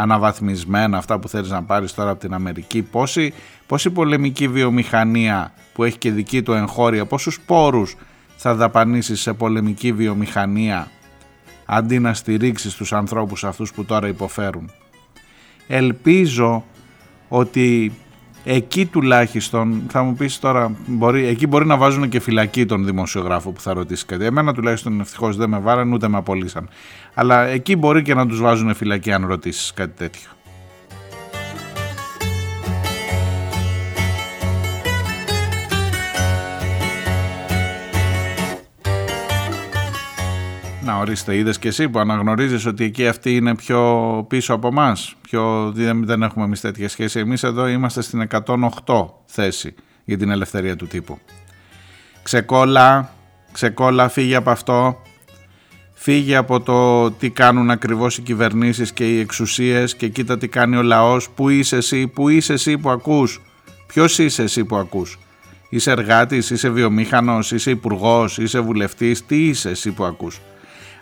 αναβαθμισμένα 0.00 0.98
αυτά 0.98 1.18
που 1.18 1.28
θέλεις 1.28 1.50
να 1.50 1.62
πάρεις 1.62 1.94
τώρα 1.94 2.10
από 2.10 2.20
την 2.20 2.34
Αμερική, 2.34 2.82
πόση, 2.82 3.32
πόση 3.66 3.90
πολεμική 3.90 4.48
βιομηχανία 4.48 5.52
που 5.72 5.84
έχει 5.84 5.98
και 5.98 6.10
δική 6.10 6.42
του 6.42 6.52
εγχώρια, 6.52 7.06
πόσους 7.06 7.40
πόρους 7.40 7.96
θα 8.36 8.54
δαπανίσεις 8.54 9.20
σε 9.20 9.32
πολεμική 9.32 9.92
βιομηχανία 9.92 10.90
αντί 11.64 11.98
να 11.98 12.14
στηρίξεις 12.14 12.74
τους 12.74 12.92
ανθρώπους 12.92 13.44
αυτούς 13.44 13.72
που 13.72 13.84
τώρα 13.84 14.08
υποφέρουν. 14.08 14.70
Ελπίζω 15.66 16.64
ότι 17.28 17.92
εκεί 18.44 18.86
τουλάχιστον 18.86 19.82
θα 19.88 20.02
μου 20.02 20.14
πεις 20.14 20.38
τώρα 20.38 20.76
μπορεί, 20.86 21.26
εκεί 21.26 21.46
μπορεί 21.46 21.66
να 21.66 21.76
βάζουν 21.76 22.08
και 22.08 22.20
φυλακή 22.20 22.66
τον 22.66 22.84
δημοσιογράφο 22.84 23.50
που 23.50 23.60
θα 23.60 23.72
ρωτήσει 23.72 24.06
κάτι. 24.06 24.24
Εμένα 24.24 24.54
τουλάχιστον 24.54 25.00
ευτυχώς 25.00 25.36
δεν 25.36 25.48
με 25.48 25.58
βάραν 25.58 25.92
ούτε 25.92 26.08
με 26.08 26.16
απολύσαν. 26.16 26.68
Αλλά 27.14 27.46
εκεί 27.46 27.76
μπορεί 27.76 28.02
και 28.02 28.14
να 28.14 28.26
τους 28.26 28.40
βάζουν 28.40 28.74
φυλακή 28.74 29.12
αν 29.12 29.26
ρωτήσεις 29.26 29.72
κάτι 29.74 29.96
τέτοιο 29.96 30.28
Να 40.90 40.96
ορίστε, 40.96 41.36
είδες 41.36 41.58
και 41.58 41.68
εσύ 41.68 41.88
που 41.88 41.98
αναγνωρίζεις 41.98 42.66
ότι 42.66 42.84
εκεί 42.84 43.06
αυτοί 43.06 43.36
είναι 43.36 43.54
πιο 43.54 44.24
πίσω 44.28 44.54
από 44.54 44.68
εμά. 44.68 44.96
Πιο... 45.20 45.72
Δεν 45.74 46.22
έχουμε 46.22 46.44
εμείς 46.44 46.60
τέτοια 46.60 46.88
σχέση. 46.88 47.18
Εμείς 47.18 47.42
εδώ 47.42 47.68
είμαστε 47.68 48.02
στην 48.02 48.28
108 48.44 49.06
θέση 49.26 49.74
για 50.04 50.18
την 50.18 50.30
ελευθερία 50.30 50.76
του 50.76 50.86
τύπου. 50.86 51.18
Ξεκόλα, 52.22 53.10
ξεκόλα, 53.52 54.08
φύγε 54.08 54.34
από 54.34 54.50
αυτό. 54.50 55.02
Φύγε 55.92 56.36
από 56.36 56.60
το 56.60 57.10
τι 57.10 57.30
κάνουν 57.30 57.70
ακριβώς 57.70 58.18
οι 58.18 58.22
κυβερνήσεις 58.22 58.92
και 58.92 59.14
οι 59.14 59.20
εξουσίες 59.20 59.94
και 59.94 60.08
κοίτα 60.08 60.38
τι 60.38 60.48
κάνει 60.48 60.76
ο 60.76 60.82
λαός. 60.82 61.30
Πού 61.30 61.48
είσαι 61.48 61.76
εσύ, 61.76 62.06
πού 62.06 62.28
είσαι 62.28 62.52
εσύ 62.52 62.78
που 62.78 62.90
ακούς. 62.90 63.40
Ποιος 63.86 64.18
είσαι 64.18 64.42
εσύ 64.42 64.64
που 64.64 64.76
ακούς. 64.76 65.18
Είσαι 65.68 65.90
εργάτης, 65.90 66.50
είσαι 66.50 66.68
βιομήχανος, 66.68 67.52
είσαι 67.52 67.70
υπουργός, 67.70 68.38
είσαι 68.38 68.60
βουλευτής. 68.60 69.26
Τι 69.26 69.48
είσαι 69.48 69.70
εσύ 69.70 69.90
που 69.90 70.04
ακούς 70.04 70.40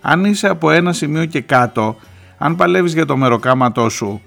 αν 0.01 0.25
είσαι 0.25 0.49
από 0.49 0.71
ένα 0.71 0.93
σημείο 0.93 1.25
και 1.25 1.41
κάτω, 1.41 1.97
αν 2.39 2.57
παλεύεις 2.57 2.93
για 2.93 3.07
το 3.07 3.17
μεροκάματό 3.17 3.89
σου, 3.89 4.23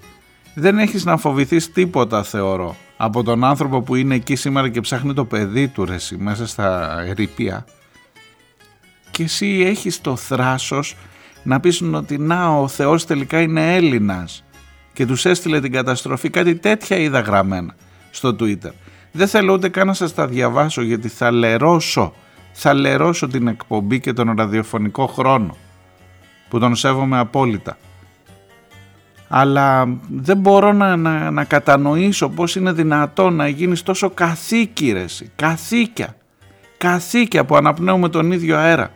δεν 0.53 0.79
έχεις 0.79 1.05
να 1.05 1.17
φοβηθείς 1.17 1.71
τίποτα 1.71 2.23
θεωρώ 2.23 2.75
από 2.97 3.23
τον 3.23 3.43
άνθρωπο 3.43 3.81
που 3.81 3.95
είναι 3.95 4.15
εκεί 4.15 4.35
σήμερα 4.35 4.69
και 4.69 4.81
ψάχνει 4.81 5.13
το 5.13 5.25
παιδί 5.25 5.67
του 5.67 5.85
ρε 5.85 5.95
μέσα 6.17 6.47
στα 6.47 6.99
ερήπια 7.07 7.65
και 9.11 9.23
εσύ 9.23 9.63
έχεις 9.65 10.01
το 10.01 10.15
θράσος 10.15 10.95
να 11.43 11.59
πεις 11.59 11.81
ότι 11.81 12.17
να 12.17 12.47
ο 12.47 12.67
Θεός 12.67 13.05
τελικά 13.05 13.41
είναι 13.41 13.75
Έλληνας 13.75 14.43
και 14.93 15.05
τους 15.05 15.25
έστειλε 15.25 15.59
την 15.61 15.71
καταστροφή. 15.71 16.29
Κάτι 16.29 16.55
τέτοια 16.55 16.97
είδα 16.97 17.19
γραμμένα 17.19 17.75
στο 18.11 18.35
Twitter. 18.39 18.71
Δεν 19.11 19.27
θέλω 19.27 19.53
ούτε 19.53 19.69
καν 19.69 19.87
να 19.87 19.93
σας 19.93 20.13
τα 20.13 20.27
διαβάσω 20.27 20.81
γιατί 20.81 21.07
θα 21.07 21.31
λερώσω 21.31 22.13
θα 22.51 22.73
λερώσω 22.73 23.27
την 23.27 23.47
εκπομπή 23.47 23.99
και 23.99 24.13
τον 24.13 24.33
ραδιοφωνικό 24.37 25.07
χρόνο 25.07 25.55
που 26.49 26.59
τον 26.59 26.75
σέβομαι 26.75 27.19
απόλυτα. 27.19 27.77
Αλλά 29.27 29.97
δεν 30.09 30.37
μπορώ 30.37 30.73
να, 30.73 30.95
να, 30.95 31.31
να 31.31 31.43
κατανοήσω 31.43 32.29
πώς 32.29 32.55
είναι 32.55 32.71
δυνατόν 32.71 33.35
να 33.35 33.47
γίνεις 33.47 33.83
τόσο 33.83 34.09
καθήκη 34.09 34.91
ρε, 34.91 35.05
καθήκια, 35.35 36.15
καθήκια 36.77 37.45
που 37.45 37.55
αναπνέουμε 37.55 38.09
τον 38.09 38.31
ίδιο 38.31 38.57
αέρα. 38.57 38.91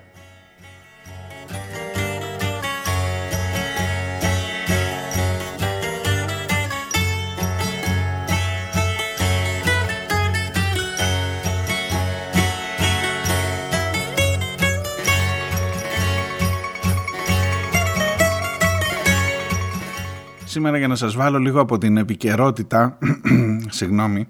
Σήμερα 20.55 20.77
για 20.77 20.87
να 20.87 20.95
σας 20.95 21.15
βάλω 21.15 21.37
λίγο 21.37 21.59
από 21.59 21.77
την 21.77 21.97
επικαιρότητα, 21.97 22.97
συγγνώμη, 23.77 24.27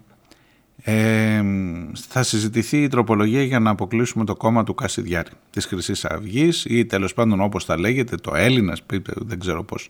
ε, 0.83 1.41
θα 2.09 2.23
συζητηθεί 2.23 2.77
η 2.83 2.87
τροπολογία 2.87 3.43
για 3.43 3.59
να 3.59 3.69
αποκλείσουμε 3.69 4.25
το 4.25 4.35
κόμμα 4.35 4.63
του 4.63 4.75
Κασιδιάρη 4.75 5.29
της 5.49 5.65
χρυσής 5.65 6.05
αυγής 6.05 6.65
ή 6.65 6.85
τέλος 6.85 7.13
πάντων 7.13 7.41
όπως 7.41 7.65
τα 7.65 7.79
λέγεται 7.79 8.15
το 8.15 8.35
Έλληνας, 8.35 8.85
δεν 9.15 9.39
ξέρω 9.39 9.63
πώς. 9.63 9.89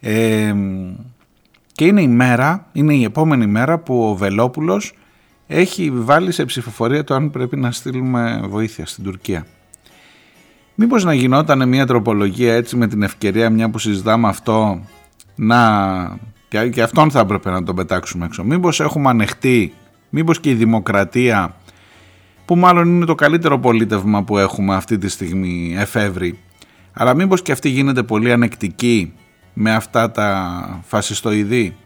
Ε, 0.00 0.54
και 1.72 1.84
είναι 1.84 2.02
η 2.02 2.08
μέρα, 2.08 2.66
είναι 2.72 2.94
η 2.94 3.04
επόμενη 3.04 3.46
μέρα 3.46 3.78
που 3.78 4.08
ο 4.08 4.14
Βελόπουλος 4.14 4.94
έχει 5.46 5.90
βάλει 5.94 6.32
σε 6.32 6.44
ψηφοφορία 6.44 7.04
το 7.04 7.14
αν 7.14 7.30
πρέπει 7.30 7.56
να 7.56 7.70
στείλουμε 7.70 8.40
βοήθεια 8.48 8.86
στην 8.86 9.04
Τουρκία. 9.04 9.46
Μήπως 10.74 11.04
να 11.04 11.14
γινόταν 11.14 11.68
μια 11.68 11.86
τροπολογία 11.86 12.54
έτσι 12.54 12.76
με 12.76 12.86
την 12.86 13.02
ευκαιρία 13.02 13.50
μια 13.50 13.70
που 13.70 13.78
συζητάμε 13.78 14.28
αυτό 14.28 14.80
να... 15.36 16.18
Και, 16.70 16.82
αυτόν 16.82 17.10
θα 17.10 17.20
έπρεπε 17.20 17.50
να 17.50 17.62
τον 17.62 17.74
πετάξουμε 17.74 18.24
έξω. 18.24 18.44
Μήπως 18.44 18.80
έχουμε 18.80 19.08
ανεχτεί, 19.08 19.72
μήπως 20.10 20.40
και 20.40 20.50
η 20.50 20.54
δημοκρατία 20.54 21.54
που 22.44 22.56
μάλλον 22.56 22.88
είναι 22.88 23.04
το 23.04 23.14
καλύτερο 23.14 23.58
πολίτευμα 23.58 24.24
που 24.24 24.38
έχουμε 24.38 24.74
αυτή 24.74 24.98
τη 24.98 25.08
στιγμή 25.08 25.74
εφεύρει 25.78 26.38
αλλά 26.92 27.14
μήπως 27.14 27.42
και 27.42 27.52
αυτή 27.52 27.68
γίνεται 27.68 28.02
πολύ 28.02 28.32
ανεκτική 28.32 29.12
με 29.52 29.74
αυτά 29.74 30.10
τα 30.10 30.80
φασιστοειδή 30.86 31.76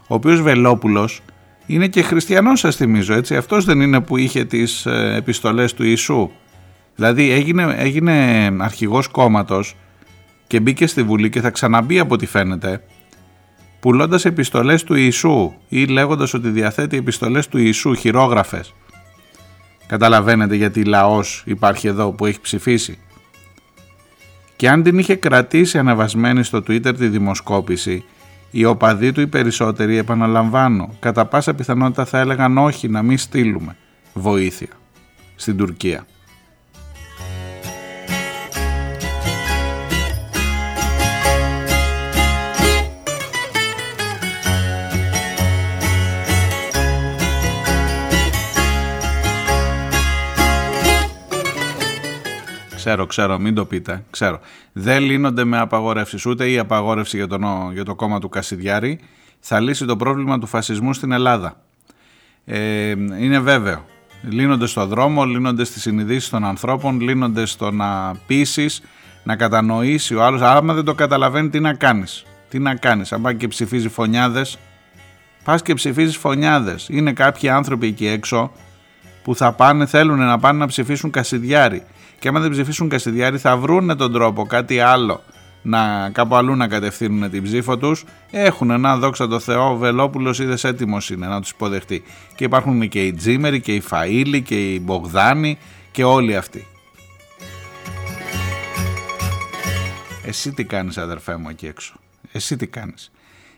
ο 0.00 0.14
οποίος 0.14 0.42
Βελόπουλος 0.42 1.20
είναι 1.66 1.88
και 1.88 2.02
χριστιανός 2.02 2.60
σας 2.60 2.76
θυμίζω 2.76 3.14
έτσι. 3.14 3.36
Αυτός 3.36 3.64
δεν 3.64 3.80
είναι 3.80 4.00
που 4.00 4.16
είχε 4.16 4.44
τις 4.44 4.86
ε, 4.86 5.14
επιστολές 5.16 5.74
του 5.74 5.84
Ιησού. 5.84 6.30
Δηλαδή 6.94 7.30
έγινε, 7.30 7.74
έγινε 7.78 8.12
αρχηγός 8.58 9.08
κόμματος 9.08 9.76
και 10.46 10.60
μπήκε 10.60 10.86
στη 10.86 11.02
Βουλή 11.02 11.30
και 11.30 11.40
θα 11.40 11.50
ξαναμπεί 11.50 11.98
από 11.98 12.14
ό,τι 12.14 12.26
φαίνεται 12.26 12.82
πουλώντας 13.80 14.24
επιστολές 14.24 14.84
του 14.84 14.94
Ιησού 14.94 15.52
ή 15.68 15.86
λέγοντας 15.86 16.34
ότι 16.34 16.48
διαθέτει 16.48 16.96
επιστολές 16.96 17.48
του 17.48 17.58
Ιησού 17.58 17.94
χειρόγραφες. 17.94 18.74
Καταλαβαίνετε 19.86 20.54
γιατί 20.54 20.84
λαός 20.84 21.42
υπάρχει 21.46 21.86
εδώ 21.86 22.12
που 22.12 22.26
έχει 22.26 22.40
ψηφίσει. 22.40 22.98
Και 24.56 24.68
αν 24.68 24.82
την 24.82 24.98
είχε 24.98 25.14
κρατήσει 25.14 25.78
αναβασμένη 25.78 26.42
στο 26.42 26.58
Twitter 26.58 26.96
τη 26.96 27.08
δημοσκόπηση, 27.08 28.04
οι 28.50 28.64
οπαδοί 28.64 29.12
του 29.12 29.20
οι 29.20 29.26
περισσότεροι, 29.26 29.96
επαναλαμβάνω, 29.96 30.94
κατά 31.00 31.26
πάσα 31.26 31.54
πιθανότητα 31.54 32.04
θα 32.04 32.18
έλεγαν 32.18 32.58
όχι 32.58 32.88
να 32.88 33.02
μην 33.02 33.18
στείλουμε 33.18 33.76
βοήθεια 34.12 34.68
στην 35.36 35.56
Τουρκία. 35.56 36.06
Ξέρω, 52.90 53.06
ξέρω, 53.06 53.38
μην 53.38 53.54
το 53.54 53.64
πείτε. 53.64 54.04
Ξέρω. 54.10 54.40
Δεν 54.72 55.02
λύνονται 55.02 55.44
με 55.44 55.58
απαγορεύσει. 55.58 56.28
Ούτε 56.28 56.50
η 56.50 56.58
απαγόρευση 56.58 57.16
για, 57.16 57.26
τον, 57.26 57.72
για 57.72 57.84
το 57.84 57.94
κόμμα 57.94 58.20
του 58.20 58.28
Κασιδιάρη 58.28 59.00
θα 59.40 59.60
λύσει 59.60 59.84
το 59.84 59.96
πρόβλημα 59.96 60.38
του 60.38 60.46
φασισμού 60.46 60.92
στην 60.92 61.12
Ελλάδα. 61.12 61.56
Ε, 62.44 62.90
είναι 62.90 63.38
βέβαιο. 63.38 63.84
Λύνονται 64.22 64.66
στο 64.66 64.86
δρόμο, 64.86 65.24
λύνονται 65.24 65.64
στις 65.64 65.82
συνειδήσεις 65.82 66.28
των 66.28 66.44
ανθρώπων, 66.44 67.00
λύνονται 67.00 67.46
στο 67.46 67.70
να 67.70 68.14
πείσεις, 68.26 68.82
να 69.24 69.36
κατανοήσει 69.36 70.14
ο 70.14 70.22
άλλος. 70.22 70.40
Άμα 70.40 70.74
δεν 70.74 70.84
το 70.84 70.94
καταλαβαίνει, 70.94 71.48
τι 71.48 71.60
να 71.60 71.74
κάνεις; 71.74 72.24
Τι 72.48 72.58
να 72.58 72.74
κάνεις; 72.74 73.12
Αν 73.12 73.22
πάει 73.22 73.34
και 73.34 73.48
ψηφίζει 73.48 73.88
φωνιάδες, 73.88 74.58
πας 75.44 75.62
και 75.62 75.74
ψηφίζεις 75.74 76.16
φωνιάδες. 76.16 76.88
Είναι 76.90 77.12
κάποιοι 77.12 77.48
άνθρωποι 77.48 77.86
εκεί 77.86 78.06
έξω 78.06 78.52
που 79.22 79.34
θα 79.34 79.52
πάνε, 79.52 79.86
θέλουν 79.86 80.18
να 80.18 80.38
πάνε 80.38 80.58
να 80.58 80.66
ψηφίσουν 80.66 81.10
Κασιδιάρη. 81.10 81.82
Και 82.20 82.28
άμα 82.28 82.40
δεν 82.40 82.50
ψηφίσουν 82.50 82.88
Κασιδιάρη, 82.88 83.38
θα 83.38 83.56
βρούνε 83.56 83.94
τον 83.94 84.12
τρόπο, 84.12 84.46
κάτι 84.46 84.80
άλλο, 84.80 85.22
να 85.62 86.10
κάπου 86.10 86.34
αλλού 86.34 86.56
να 86.56 86.68
κατευθύνουν 86.68 87.30
την 87.30 87.42
ψήφο 87.42 87.78
τους. 87.78 88.04
Έχουν 88.30 88.70
ένα 88.70 88.96
δόξα 88.96 89.28
τω 89.28 89.38
Θεώ, 89.38 89.70
ο 89.70 89.76
Βελόπουλος 89.76 90.38
είδες 90.38 90.64
έτοιμος 90.64 91.10
είναι 91.10 91.26
να 91.26 91.40
τους 91.40 91.50
υποδεχτεί. 91.50 92.02
Και 92.34 92.44
υπάρχουν 92.44 92.88
και 92.88 93.06
οι 93.06 93.12
Τζίμεροι 93.12 93.60
και 93.60 93.74
οι 93.74 93.82
Φαΐλοι 93.90 94.42
και 94.42 94.72
οι 94.72 94.80
Μπογδάνοι 94.82 95.58
και 95.90 96.04
όλοι 96.04 96.36
αυτοί. 96.36 96.66
Εσύ 100.24 100.52
τι 100.52 100.64
κάνεις 100.64 100.98
αδερφέ 100.98 101.36
μου 101.36 101.48
εκεί 101.48 101.66
έξω; 101.66 101.94
Εσύ 102.32 102.56
τι 102.56 102.66
κάνεις; 102.66 103.10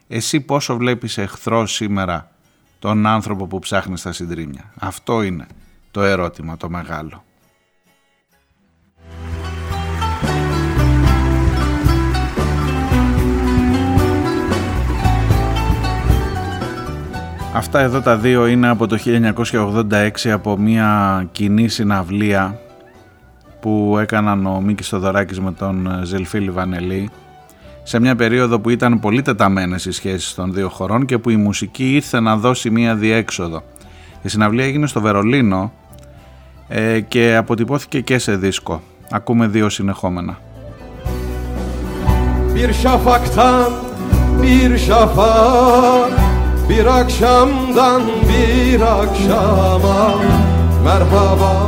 Εσύ 0.09 0.41
πόσο 0.41 0.77
βλέπεις 0.77 1.19
εχθρό 1.19 1.67
σήμερα 1.67 2.31
τον 2.79 3.07
άνθρωπο 3.07 3.47
που 3.47 3.59
ψάχνει 3.59 3.99
στα 3.99 4.13
συντρίμια; 4.13 4.73
Αυτό 4.79 5.23
είναι 5.23 5.47
το 5.91 6.03
ερώτημα 6.03 6.57
το 6.57 6.69
μεγάλο. 6.69 7.25
Αυτά 17.55 17.81
εδώ 17.81 18.01
τα 18.01 18.17
δύο 18.17 18.47
είναι 18.47 18.69
από 18.69 18.87
το 18.87 18.99
1986 20.23 20.29
από 20.29 20.57
μια 20.57 21.25
κοινή 21.33 21.69
συναυλία 21.69 22.59
που 23.61 23.97
έκαναν 24.01 24.47
ο 24.47 24.61
Μίκης 24.61 24.89
Θοδωράκης 24.89 25.41
με 25.41 25.53
τον 25.53 26.01
Ζελφίλη 26.03 26.51
Βανελή 26.51 27.11
σε 27.83 28.01
μια 28.01 28.17
περίοδο 28.17 28.61
που 28.61 28.71
ήταν 28.71 29.01
πολύ 29.01 29.23
τεταμένες 29.23 29.85
οι 29.85 29.93
σχέσεις 29.93 30.35
των 30.35 30.53
δύο 30.53 30.69
χωρών 30.69 31.05
και 31.05 31.19
που 31.19 31.31
η 31.31 31.37
μουσική 31.37 31.95
ήρθε 31.95 32.21
να 32.21 32.37
δώσει 32.37 32.71
μια 32.71 32.95
διέξοδο. 32.95 33.63
Η 34.23 34.29
συναυλία 34.29 34.65
έγινε 34.65 34.87
στο 34.87 35.01
Βερολίνο 35.01 35.73
ε, 36.69 37.01
και 37.01 37.37
αποτυπώθηκε 37.37 38.01
και 38.01 38.19
σε 38.19 38.37
δίσκο. 38.37 38.83
Ακούμε 39.11 39.47
δύο 39.47 39.69
συνεχόμενα. 39.69 40.39
Bir 42.55 42.73
şafaktan 42.73 43.73
bir 44.43 44.79
şafak 44.79 46.32
Bir 46.73 46.87
akşamdan 46.87 48.03
bir 48.29 48.81
akşama 48.81 50.15
Merhaba 50.85 51.67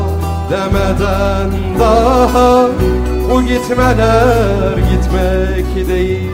demeden 0.50 1.50
daha 1.80 2.66
Bu 3.30 3.42
gitmeler 3.42 4.76
gitmek 4.76 5.88
değil. 5.88 6.30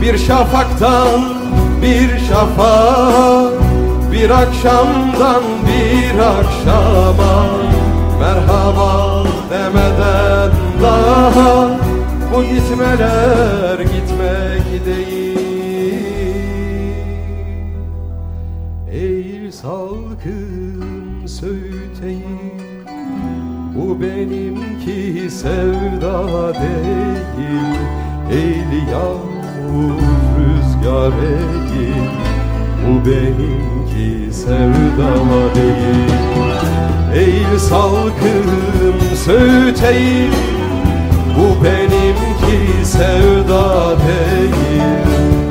Bir 0.00 0.18
şafaktan 0.18 1.20
bir 1.82 2.18
şafak 2.28 3.52
Bir 4.12 4.30
akşamdan 4.30 5.42
bir 5.66 6.18
akşama 6.18 7.46
Merhaba 8.20 9.24
demeden 9.50 10.50
daha 10.82 11.68
Bu 12.34 12.42
gitmeler 12.42 13.78
gitmek 13.78 14.86
değil 14.86 15.19
Eğil 19.50 19.56
salkım 19.56 21.28
söğüteyim 21.28 22.52
Bu 23.74 24.00
benimki 24.00 25.30
sevda 25.30 26.54
değil 26.54 27.80
Eğil 28.32 28.88
yağmur 28.92 30.00
rüzgar 30.36 31.12
eğil. 31.22 32.10
Bu 32.86 33.06
benimki 33.06 34.34
sevda 34.34 35.14
değil 35.54 36.12
Eğil 37.14 37.58
salkım 37.58 39.16
söğüteyim 39.24 40.32
Bu 41.38 41.64
benimki 41.64 42.86
sevda 42.86 43.96
değil 43.98 44.82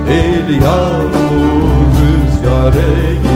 El 0.09 0.53
yağmur 0.53 1.69
rüzgar 1.99 2.73
eğil 2.73 3.28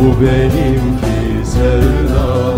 Bu 0.00 0.20
benimki 0.20 1.46
sevda 1.46 2.56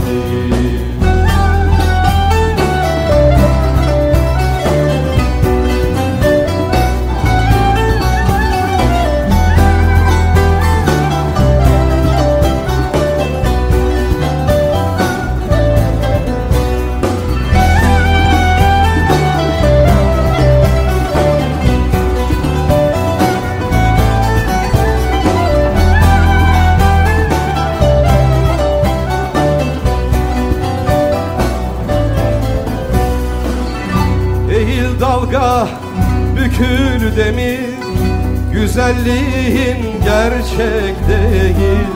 Güzelliğin 38.98 40.02
gerçek 40.04 40.96
değil. 41.08 41.86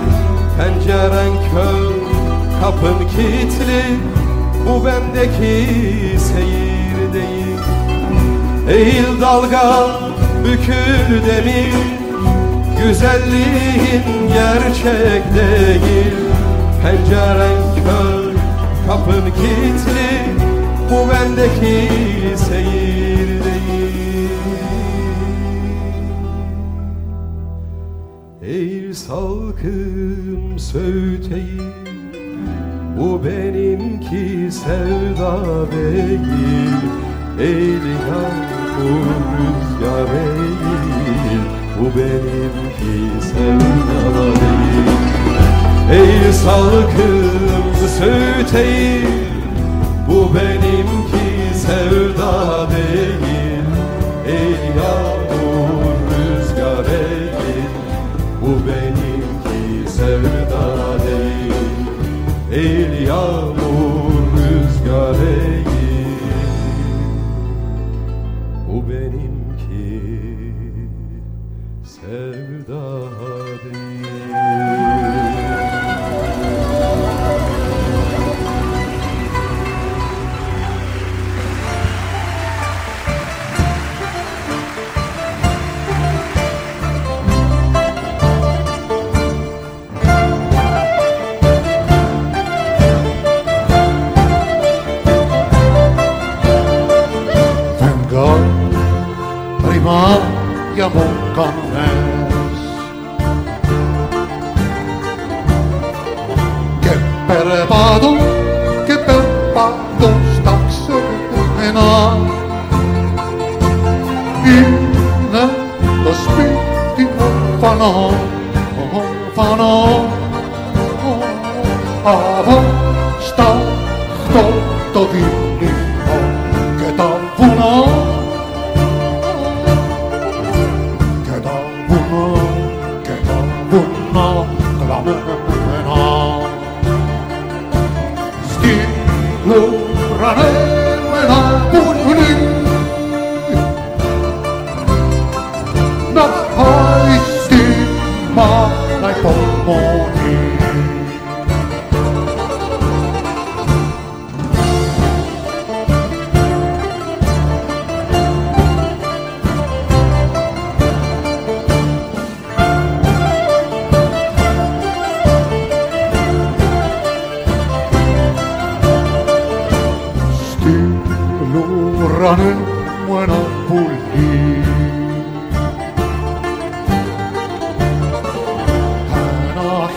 Penceren 0.58 1.32
kör 1.52 1.92
kapın 2.60 3.08
kilitli. 3.08 3.82
Bu 4.66 4.84
bendeki 4.84 6.18
seyir 6.18 7.12
değil. 7.12 7.58
Eğil 8.70 9.20
dalga 9.20 9.90
bükül 10.44 11.26
demir. 11.26 11.74
Güzelliğin 12.82 14.28
gerçek 14.28 15.22
değil. 15.34 16.14
Penceren 16.82 17.62
kör 17.84 18.32
kapın 18.86 19.30
kilitli. 19.30 20.36
Bu 20.90 21.10
bendeki 21.10 21.88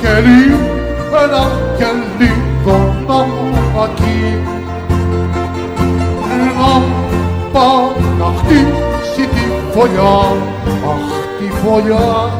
Ένα 0.01 0.13
χελί, 0.13 0.55
ένα 1.23 1.51
χελί 1.77 2.31
κονάκι 2.63 4.37
Ένα 6.33 6.83
πάω 7.51 7.91
να 8.19 8.33
χτίσει 8.39 9.27
τη 9.27 9.43
φωλιά 9.71 10.17
Αχ 10.91 11.05
τη 11.39 11.47
φωλιά. 11.51 12.31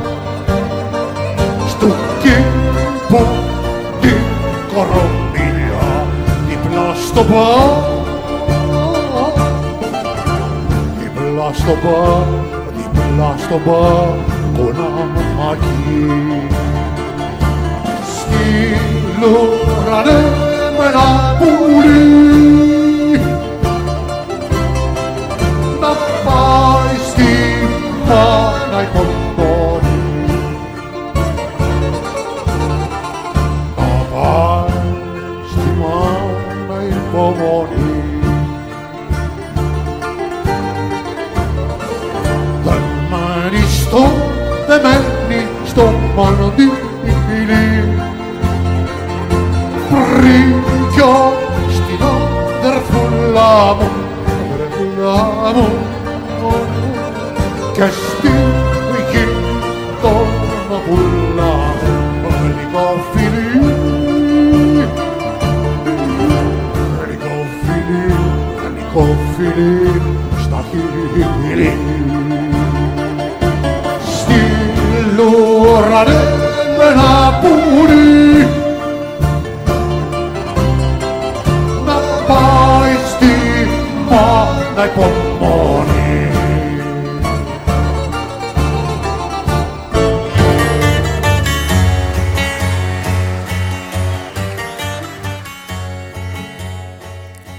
Στου 1.68 1.88
κήπου 2.22 3.26
την 4.02 4.18
κορομίλια 4.74 6.06
Δίπλα 6.48 6.96
στο 7.08 7.24
πάω 7.24 8.04
Δίπλα 11.00 11.54
στο 11.54 11.78
μπαρ, 11.84 12.28
δίπλα 12.76 13.36
στο 13.38 13.60
μπαρ, 13.66 14.18
κονάκι. 14.58 15.96
Στη 18.56 18.76
λουρανέ 19.20 20.22
με 20.78 20.86
ένα 20.86 21.36
πουλί 21.40 23.20
να 28.72 28.82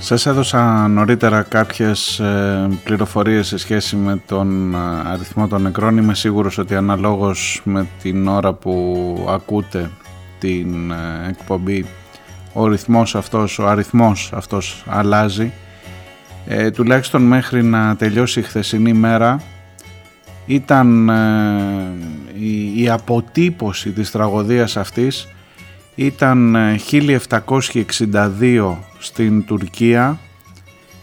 Σας 0.07 0.27
έδωσα 0.27 0.89
νωρίτερα 0.89 1.43
κάποιες 1.43 2.19
ε, 2.19 2.69
πληροφορίες 2.85 3.47
σε 3.47 3.57
σχέση 3.57 3.97
με 3.97 4.23
τον 4.27 4.75
ε, 4.75 4.79
αριθμό 5.13 5.49
των 5.49 5.63
νεκρών. 5.63 5.97
Είμαι 5.97 6.15
σίγουρος 6.15 6.59
ότι 6.59 6.75
αναλόγως 6.75 7.61
με 7.65 7.87
την 8.03 8.29
ώρα 8.29 8.53
που 8.53 9.27
ακούτε 9.29 9.91
την 10.39 10.91
ε, 10.91 11.29
εκπομπή 11.29 11.87
ο 12.53 12.67
ρυθμός 12.67 13.15
αυτός, 13.15 13.59
ο 13.59 13.67
αριθμός 13.67 14.31
αυτός 14.35 14.85
αλλάζει. 14.87 15.53
Ε, 16.47 16.71
τουλάχιστον 16.71 17.23
μέχρι 17.23 17.63
να 17.63 17.97
τελειώσει 17.97 18.41
η 18.41 18.43
χθεσινή 18.43 18.93
μέρα 18.93 19.41
ήταν 20.47 21.09
η, 22.39 22.83
η 22.83 22.89
αποτύπωση 22.89 23.91
της 23.91 24.11
τραγωδίας 24.11 24.77
αυτής 24.77 25.29
ήταν 25.95 26.57
1762 26.91 28.77
στην 29.07 29.45
Τουρκία 29.45 30.19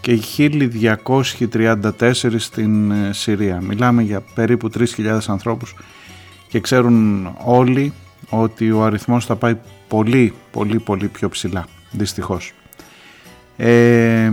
και 0.00 0.18
1234 0.36 2.34
στην 2.36 2.90
ε, 2.90 3.12
Συρία. 3.12 3.60
Μιλάμε 3.60 4.02
για 4.02 4.22
περίπου 4.34 4.70
3.000 4.78 5.18
ανθρώπους 5.26 5.74
και 6.48 6.60
ξέρουν 6.60 7.28
όλοι 7.44 7.92
ότι 8.28 8.70
ο 8.70 8.84
αριθμός 8.84 9.26
θα 9.26 9.36
πάει 9.36 9.56
πολύ 9.88 10.34
πολύ 10.50 10.78
πολύ 10.78 11.08
πιο 11.08 11.28
ψηλά 11.28 11.66
δυστυχώς. 11.90 12.52
Ε, 13.56 14.32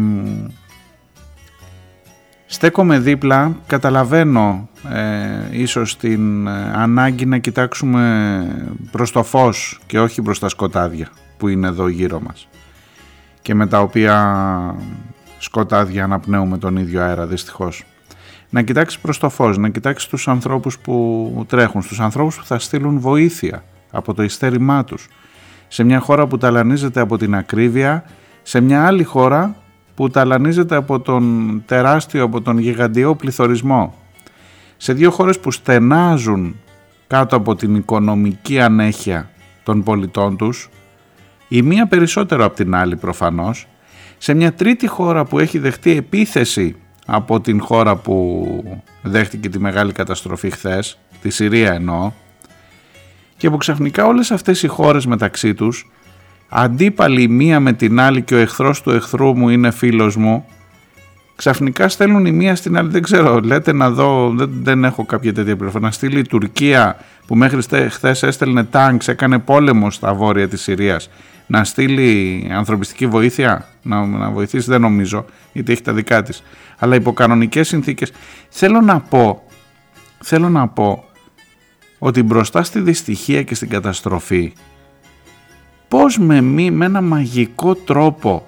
στέκομαι 2.46 3.00
δίπλα, 3.00 3.56
καταλαβαίνω 3.68 4.70
ε, 4.90 5.60
ίσως 5.62 5.98
την 5.98 6.48
ε, 6.48 6.72
ανάγκη 6.76 7.26
να 7.26 7.38
κοιτάξουμε 7.38 8.76
προς 8.92 9.12
το 9.12 9.24
φως 9.24 9.80
και 9.86 10.00
όχι 10.00 10.22
προς 10.22 10.40
τα 10.40 10.50
σκοτάδια 10.50 11.08
που 11.38 11.48
είναι 11.48 11.68
εδώ 11.68 11.88
γύρω 11.88 12.20
μας 12.20 12.48
και 13.42 13.56
με 13.56 13.68
τα 13.68 13.80
οποία 13.80 14.76
σκοτάδια 15.38 16.04
αναπνέουμε 16.04 16.58
τον 16.58 16.78
ίδιο 16.78 17.02
αέρα 17.02 17.26
δυστυχώς. 17.26 17.84
Να 18.50 18.62
κοιτάξεις 18.62 19.00
προς 19.00 19.18
το 19.18 19.30
φως, 19.30 19.58
να 19.58 19.70
κοιτάξεις 19.70 20.10
τους 20.10 20.28
ανθρώπους 20.28 20.80
που 20.80 21.46
τρέχουν, 21.48 21.82
στους 21.82 22.00
ανθρώπους 22.00 22.36
που 22.38 22.46
θα 22.46 22.60
στείλουν 22.60 23.00
βοήθεια 23.00 23.64
από 23.92 24.14
το 24.14 24.24
ιστέρημά 24.24 24.84
τους 24.84 25.08
σε 25.74 25.84
μια 25.84 26.00
χώρα 26.00 26.28
που 26.28 26.38
ταλανίζεται 26.38 27.00
από 27.00 27.18
την 27.18 27.36
ακρίβεια, 27.36 28.04
σε 28.42 28.62
μια 28.62 28.86
άλλη 28.86 29.04
χώρα 29.04 29.56
που 29.96 30.10
ταλανίζεται 30.10 30.76
από 30.76 31.00
τον 31.00 31.64
τεράστιο, 31.66 32.24
από 32.24 32.42
τον 32.42 32.58
γιγαντιό 32.58 33.16
πληθωρισμό. 33.16 33.94
Σε 34.78 34.94
δύο 34.94 35.12
χώρες 35.12 35.40
που 35.40 35.52
στενάζουν 35.52 36.56
κάτω 37.08 37.36
από 37.36 37.56
την 37.56 37.76
οικονομική 37.76 38.60
ανέχεια 38.60 39.30
των 39.64 39.84
πολιτών 39.84 40.38
τους, 40.38 40.70
η 41.54 41.62
μία 41.62 41.88
περισσότερο 41.88 42.46
από 42.46 42.56
την 42.56 42.76
άλλη 42.76 42.96
προφανώς, 42.96 43.68
σε 44.18 44.34
μια 44.34 44.54
τρίτη 44.54 44.88
χώρα 44.88 45.26
που 45.26 45.40
έχει 45.40 45.60
δεχτεί 45.60 45.92
επίθεση 45.92 46.76
από 47.06 47.42
την 47.42 47.62
χώρα 47.62 47.96
που 47.96 48.48
δέχτηκε 49.02 49.50
τη 49.50 49.60
μεγάλη 49.60 49.92
καταστροφή 49.92 50.50
χθες, 50.50 50.98
τη 51.22 51.30
Συρία 51.30 51.74
εννοώ, 51.74 52.12
και 53.38 53.50
που 53.50 53.58
ξαφνικά 53.58 54.06
όλες 54.06 54.32
αυτές 54.32 54.64
οι 54.64 54.68
χώρες 54.68 55.06
μεταξύ 55.06 55.54
τους, 55.54 55.92
αντίπαλοι 56.50 57.22
η 57.22 57.28
μία 57.28 57.60
με 57.60 57.74
την 57.74 58.00
άλλη 58.00 58.22
και 58.22 58.36
ο 58.36 58.38
εχθρός 58.38 58.82
του 58.82 58.90
εχθρού 58.90 59.38
μου 59.38 59.50
είναι 59.50 59.72
φίλος 59.72 60.16
μου, 60.16 60.46
Ξαφνικά 61.42 61.90
στέλνουν 61.90 62.26
η 62.26 62.32
μία 62.32 62.56
στην 62.56 62.78
άλλη, 62.78 62.90
δεν 62.90 63.02
ξέρω, 63.02 63.40
λέτε 63.40 63.74
να 63.74 63.90
δω, 63.90 64.30
δεν, 64.36 64.50
δεν 64.64 64.84
έχω 64.84 65.06
κάποια 65.06 65.34
τέτοια 65.34 65.56
πληροφορία. 65.56 65.88
Να 65.88 65.94
στείλει 65.94 66.20
η 66.20 66.28
Τουρκία 66.28 66.98
που 67.28 67.36
μέχρι 67.36 67.90
χθες 67.90 68.24
έστελνε 68.24 68.64
τάγκς, 68.64 69.08
έκανε 69.08 69.40
πόλεμο 69.40 69.92
στα 69.92 70.14
βόρεια 70.14 70.48
της 70.48 70.62
Συρίας, 70.62 71.10
να 71.52 71.64
στείλει 71.64 72.48
ανθρωπιστική 72.52 73.08
βοήθεια, 73.08 73.68
να, 73.82 74.06
να 74.06 74.30
βοηθήσει 74.30 74.70
δεν 74.70 74.82
νομίζω, 74.82 75.26
γιατί 75.54 75.72
έχει 75.72 75.82
τα 75.82 75.94
δικά 75.94 76.24
της. 76.24 76.44
Αλλά 76.80 76.96
υπό 76.96 77.14
κανονικές 77.14 77.68
συνθήκες 77.68 78.12
θέλω 78.50 78.82
να 78.82 79.00
πω, 79.00 79.44
θέλω 80.24 80.50
να 80.50 80.68
πω 80.68 81.04
ότι 82.00 82.24
μπροστά 82.24 82.64
στη 82.64 82.80
δυστυχία 82.80 83.44
και 83.44 83.56
στην 83.56 83.70
καταστροφή 83.70 84.54
πώς 85.88 86.18
με, 86.18 86.42
μη, 86.42 86.72
με 86.72 86.86
ένα 86.86 87.02
μαγικό 87.02 87.76
τρόπο 87.76 88.46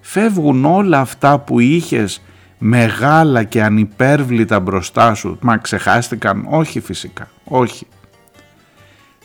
φεύγουν 0.00 0.64
όλα 0.64 1.00
αυτά 1.00 1.38
που 1.38 1.60
είχες 1.60 2.22
μεγάλα 2.58 3.44
και 3.44 3.62
ανυπέρβλητα 3.62 4.60
μπροστά 4.60 5.14
σου. 5.14 5.38
Μα 5.40 5.56
ξεχάστηκαν; 5.56 6.46
Όχι 6.48 6.80
φυσικά. 6.80 7.28
Όχι. 7.44 7.86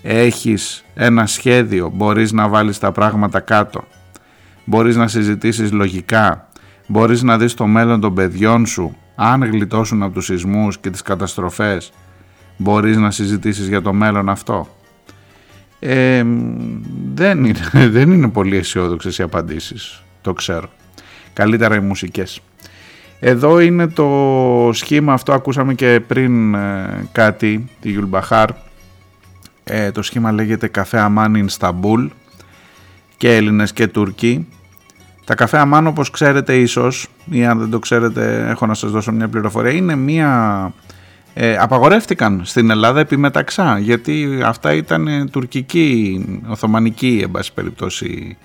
Έχεις 0.08 0.86
ένα 0.94 1.26
σχέδιο. 1.26 1.92
Μπορείς 1.94 2.32
να 2.32 2.48
βάλεις 2.48 2.80
τα 2.80 2.92
πράγματα 2.92 3.40
κάτω. 3.40 3.84
Μπορείς 4.66 4.96
να 4.96 5.08
συζητήσεις 5.08 5.72
λογικά. 5.72 6.48
Μπορείς 6.88 7.22
να 7.22 7.38
δεις 7.38 7.54
το 7.54 7.66
μέλλον 7.66 8.00
των 8.00 8.14
παιδιών 8.14 8.66
σου. 8.66 8.98
Αν 9.16 9.44
γλιτώσουν 9.44 10.04
από 10.04 10.14
τους 10.14 10.26
σεισμούς 10.26 10.78
και 10.78 10.90
τις 10.90 11.02
καταστροφές. 11.02 11.92
Μπορείς 12.58 12.98
να 12.98 13.12
συζητήσεις 13.12 13.68
για 13.68 13.82
το 13.82 13.94
μέλλον 13.94 14.30
αυτό. 14.30 14.68
Ε, 15.80 16.24
δεν, 17.14 17.46
είναι, 17.46 17.60
δεν 17.98 18.12
είναι 18.12 18.30
πολύ 18.30 18.58
αισιόδοξες 18.58 19.18
οι 19.18 19.22
απαντήσεις. 19.22 20.04
Το 20.22 20.34
ξέρω. 20.34 20.70
Καλύτερα 21.34 21.76
οι 21.76 21.80
μουσικές. 21.80 22.42
Εδώ 23.20 23.60
είναι 23.60 23.88
το 23.88 24.70
σχήμα, 24.74 25.14
αυτό 25.14 25.34
ακούσαμε 25.34 25.74
και 25.74 26.02
πριν 26.08 26.54
ε, 26.54 27.08
κάτι, 27.12 27.70
τη 27.82 27.90
Γιουλμπαχάρ. 27.90 28.50
Ε, 29.68 29.92
το 29.92 30.02
σχήμα 30.02 30.32
λέγεται 30.32 30.68
Καφέ 30.68 31.00
Αμάν 31.00 31.36
Ινσταμπούλ 31.36 32.06
και 33.18 33.36
Έλληνες 33.36 33.74
και 33.74 33.88
Τούρκοι. 33.88 34.48
Τα 35.26 35.36
καφέ 35.36 35.58
Αμάν 35.58 35.88
όπως 35.88 36.10
ξέρετε 36.10 36.56
ίσως 36.56 37.08
ή 37.30 37.46
αν 37.46 37.60
δεν 37.60 37.70
το 37.70 37.80
ξέρετε 37.80 38.48
έχω 38.50 38.66
να 38.66 38.74
σας 38.74 38.92
δώσω 38.92 39.12
μια 39.12 39.28
πληροφορία 39.28 39.72
είναι 39.72 39.96
μια... 39.96 40.74
Ε, 41.34 41.58
απαγορεύτηκαν 41.58 42.42
στην 42.46 42.70
Ελλάδα 42.70 43.00
επί 43.00 43.18
μεταξά 43.18 43.80
γιατί 43.80 44.42
αυτά 44.46 44.74
ήταν 44.74 45.30
τουρκική, 45.32 46.26
οθωμανική 46.48 47.20
εν 47.24 47.32
πάση 47.32 47.54
περιπτώσει 47.54 48.38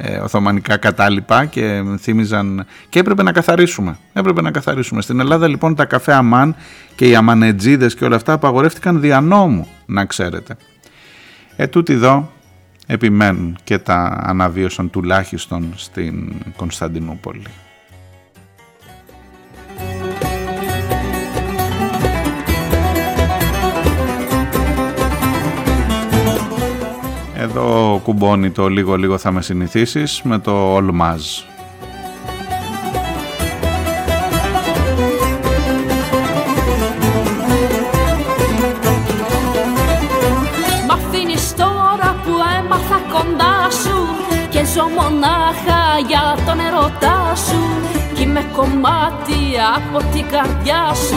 ε, 0.00 0.18
Οθωμανικά 0.18 0.76
κατάλοιπα 0.76 1.44
και 1.44 1.82
θύμιζαν 1.98 2.66
και 2.88 2.98
έπρεπε 2.98 3.22
να 3.22 3.32
καθαρίσουμε. 3.32 3.98
Έπρεπε 4.12 4.42
να 4.42 4.50
καθαρίσουμε. 4.50 5.02
Στην 5.02 5.20
Ελλάδα 5.20 5.48
λοιπόν 5.48 5.74
τα 5.74 5.84
καφέ 5.84 6.12
αμάν 6.12 6.54
και 6.94 7.08
οι 7.08 7.14
αμανετζίδες 7.14 7.94
και 7.94 8.04
όλα 8.04 8.16
αυτά 8.16 8.32
απαγορεύτηκαν 8.32 9.00
δια 9.00 9.20
νόμου, 9.20 9.66
να 9.86 10.04
ξέρετε. 10.04 10.56
Ε, 11.56 11.66
τούτοι 11.66 11.92
εδώ 11.92 12.32
επιμένουν 12.86 13.58
και 13.64 13.78
τα 13.78 14.22
αναβίωσαν 14.22 14.90
τουλάχιστον 14.90 15.72
στην 15.76 16.32
Κωνσταντινούπολη. 16.56 17.46
Εδώ 27.40 28.00
κουμπώνει 28.04 28.50
το 28.50 28.68
λίγο 28.68 28.96
λίγο 28.96 29.18
θα 29.18 29.32
με 29.32 29.42
συνηθίσεις 29.42 30.20
με 30.22 30.38
το 30.38 30.72
Ολμάζ. 30.74 31.22
Μ' 40.86 40.90
αφήνεις 40.90 41.54
τώρα 41.54 42.16
που 42.24 42.30
έμαθα 42.58 43.00
κοντά 43.12 43.70
σου 43.70 44.06
Και 44.50 44.64
ζω 44.64 44.88
μονάχα 44.88 45.98
για 46.08 46.36
τον 46.46 46.58
ερωτά 46.60 47.34
σου 47.34 47.60
Κι 48.14 48.22
είμαι 48.22 48.44
κομμάτι 48.56 49.40
από 49.76 49.98
την 50.12 50.24
καρδιά 50.30 50.94
σου 50.94 51.16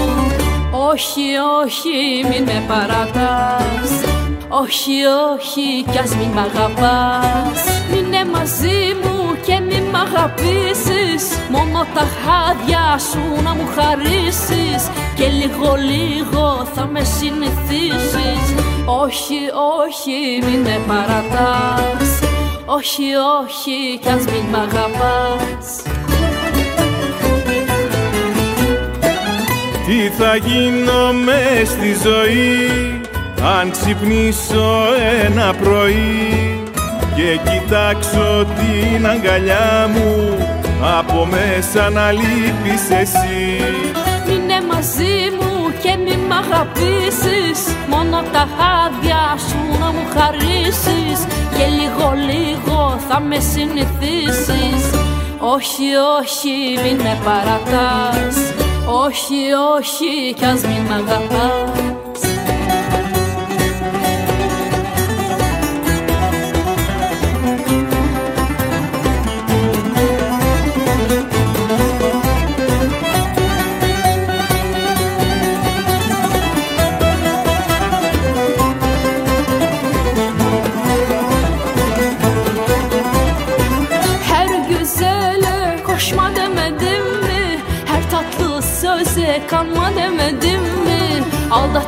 Όχι, 0.72 1.22
όχι, 1.64 2.28
μην 2.30 2.44
με 2.44 2.64
παρατάς 2.68 4.11
όχι, 4.60 4.98
όχι, 5.34 5.84
κι 5.92 5.98
ας 5.98 6.16
μην 6.16 6.28
μ' 6.28 6.38
αγαπάς. 6.38 7.60
Μείνε 7.92 8.26
μαζί 8.26 8.82
μου 9.02 9.36
και 9.46 9.60
μην 9.60 9.84
μ' 9.92 9.96
αγαπήσεις. 9.96 11.24
Μόνο 11.50 11.86
τα 11.94 12.06
χάδια 12.22 12.98
σου 13.10 13.44
να 13.44 13.54
μου 13.54 13.68
χαρίσεις. 13.76 14.82
Και 15.16 15.28
λίγο 15.28 15.76
λίγο 15.76 16.68
θα 16.74 16.86
με 16.86 17.04
συνηθίσεις. 17.04 18.44
Όχι, 18.86 19.40
όχι, 19.84 20.18
μην 20.46 20.60
με 20.60 20.80
παρατάς. 20.88 22.10
Όχι, 22.66 23.04
όχι, 23.42 24.00
κι 24.02 24.10
ας 24.10 24.24
μην 24.26 24.46
μ' 24.52 24.56
αγαπάς. 24.56 25.68
Τι 29.86 30.10
θα 30.18 30.36
γίνω 30.36 31.14
μες 31.14 31.68
στη 31.70 31.96
ζωή; 32.04 33.01
Αν 33.44 33.72
ξυπνήσω 33.72 34.70
ένα 35.26 35.54
πρωί 35.54 36.64
και 37.16 37.40
κοιτάξω 37.50 38.46
την 38.46 39.08
αγκαλιά 39.08 39.90
μου 39.94 40.38
από 41.00 41.26
μέσα 41.26 41.90
να 41.90 42.12
λείπεις 42.12 42.90
εσύ. 43.02 43.64
Μείνε 44.28 44.62
μαζί 44.74 45.16
μου 45.40 45.74
και 45.84 45.98
μη 46.04 46.18
μ' 46.28 46.34
αγαπήσεις 46.34 47.76
Μόνο 47.88 48.22
τα 48.32 48.48
χάδια 48.58 49.36
σου 49.48 49.80
να 49.80 49.86
μου 49.86 50.06
χαρίσεις 50.16 51.20
Και 51.58 51.66
λίγο 51.78 52.14
λίγο 52.30 53.00
θα 53.10 53.20
με 53.20 53.40
συνηθίσεις. 53.40 54.82
Όχι, 55.38 55.88
όχι, 56.20 56.54
μην 56.84 57.02
με 57.02 57.18
παρατάς 57.24 58.36
Όχι, 59.06 59.42
όχι, 59.78 60.34
κι 60.34 60.46
ας 60.46 60.62
μην 60.62 60.82
μ' 60.88 60.94
αγαπάς 60.94 61.91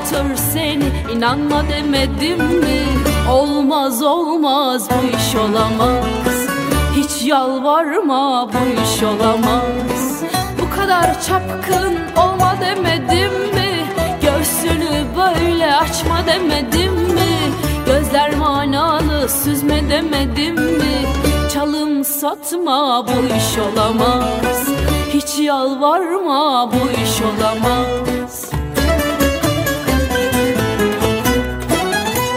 Aldatır 0.03 0.35
seni 0.35 0.91
inanma 1.15 1.63
demedim 1.69 2.37
mi? 2.37 2.83
Olmaz 3.31 4.03
olmaz 4.03 4.89
bu 4.89 5.17
iş 5.17 5.35
olamaz 5.35 6.47
Hiç 6.95 7.27
yalvarma 7.27 8.49
bu 8.53 8.83
iş 8.83 9.03
olamaz 9.03 10.23
Bu 10.61 10.75
kadar 10.75 11.21
çapkın 11.21 11.97
olma 12.17 12.55
demedim 12.61 13.33
mi? 13.55 13.85
Göğsünü 14.21 15.05
böyle 15.17 15.75
açma 15.75 16.17
demedim 16.27 16.93
mi? 16.93 17.37
Gözler 17.85 18.35
manalı 18.35 19.29
süzme 19.29 19.89
demedim 19.89 20.55
mi? 20.55 21.05
Çalım 21.53 22.03
satma 22.05 23.05
bu 23.07 23.25
iş 23.25 23.57
olamaz 23.57 24.67
hiç 25.13 25.39
yalvarma 25.39 26.71
bu 26.71 26.91
iş 26.91 27.21
olamaz 27.21 28.42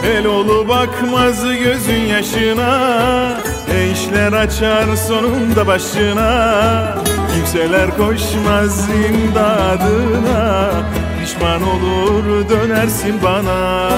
El 0.07 0.25
olu 0.25 0.67
bakmaz 0.67 1.43
gözün 1.43 1.99
yaşına 1.99 3.37
Eşler 3.73 4.33
açar 4.33 4.95
sonunda 5.07 5.67
başına 5.67 6.95
Kimseler 7.35 7.97
koşmaz 7.97 8.89
imdadına 8.89 10.69
Pişman 11.21 11.61
olur 11.63 12.49
dönersin 12.49 13.23
bana 13.23 13.89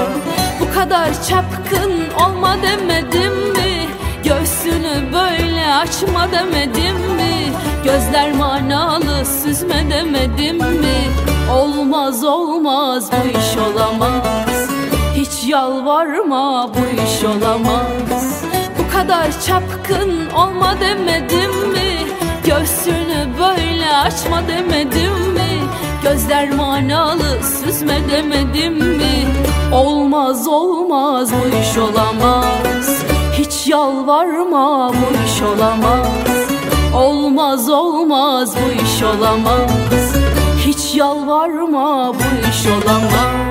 Bu 0.60 0.74
kadar 0.74 1.08
çapkın 1.28 1.92
olma 2.26 2.56
demedim 2.62 3.52
mi? 3.52 3.86
Göğsünü 4.24 5.12
böyle 5.12 5.74
açma 5.74 6.32
demedim 6.32 6.96
mi? 7.16 7.52
Gözler 7.84 8.32
manalı 8.32 9.24
süzme 9.44 9.86
demedim 9.90 10.56
mi? 10.56 11.10
Olmaz 11.52 12.24
olmaz 12.24 13.10
bu 13.12 13.28
iş 13.28 13.56
olamaz 13.56 14.79
Yalvarma 15.46 16.70
bu 16.74 17.02
iş 17.02 17.24
olamaz. 17.24 18.44
Bu 18.78 18.92
kadar 18.92 19.26
çapkın 19.46 20.30
olma 20.36 20.80
demedim 20.80 21.70
mi? 21.72 21.96
Göğsünü 22.44 23.28
böyle 23.38 23.96
açma 23.96 24.42
demedim 24.48 25.32
mi? 25.32 25.60
Gözler 26.02 26.50
manalı 26.50 27.42
süzme 27.42 27.98
demedim 28.10 28.74
mi? 28.74 29.26
Olmaz 29.72 30.48
olmaz 30.48 31.30
bu 31.32 31.56
iş 31.56 31.78
olamaz. 31.78 33.02
Hiç 33.38 33.68
yalvarma 33.68 34.88
bu 34.88 35.24
iş 35.26 35.42
olamaz. 35.42 36.06
Olmaz 36.94 37.68
olmaz 37.68 38.54
bu 38.56 38.82
iş 38.82 39.02
olamaz. 39.02 39.70
Hiç 40.66 40.94
yalvarma 40.94 42.14
bu 42.14 42.48
iş 42.50 42.66
olamaz 42.66 43.50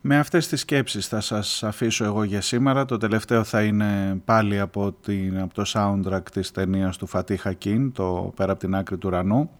Με 0.00 0.18
αυτές 0.18 0.48
τις 0.48 0.60
σκέψεις 0.60 1.06
θα 1.06 1.20
σας 1.20 1.62
αφήσω 1.62 2.04
εγώ 2.04 2.22
για 2.22 2.40
σήμερα. 2.40 2.84
Το 2.84 2.96
τελευταίο 2.96 3.44
θα 3.44 3.62
είναι 3.62 4.20
πάλι 4.24 4.60
από, 4.60 4.92
την, 4.92 5.40
από 5.40 5.54
το 5.54 5.62
soundtrack 5.66 6.30
της 6.32 6.50
ταινίας 6.50 6.96
του 6.96 7.06
Φατί 7.06 7.36
Χακίν, 7.36 7.92
το 7.92 8.32
«Πέρα 8.36 8.52
από 8.52 8.60
την 8.60 8.74
άκρη 8.74 8.98
του 8.98 9.08
ουρανού». 9.08 9.50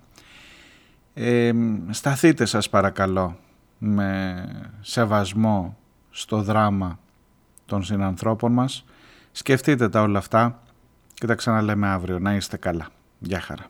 Ε, 1.15 1.53
σταθείτε 1.91 2.45
σας 2.45 2.69
παρακαλώ 2.69 3.39
με 3.79 4.45
σεβασμό 4.81 5.77
στο 6.11 6.43
δράμα 6.43 6.99
των 7.67 7.83
συνανθρώπων 7.85 8.53
μας. 8.53 8.85
Σκεφτείτε 9.33 9.89
τα 9.89 10.03
όλα 10.03 10.19
αυτά 10.19 10.63
και 11.15 11.27
τα 11.27 11.35
ξαναλέμε 11.35 11.89
αύριο. 11.89 12.19
Να 12.19 12.35
είστε 12.35 12.57
καλά. 12.57 12.89
Γεια 13.19 13.41
χαρά. 13.41 13.67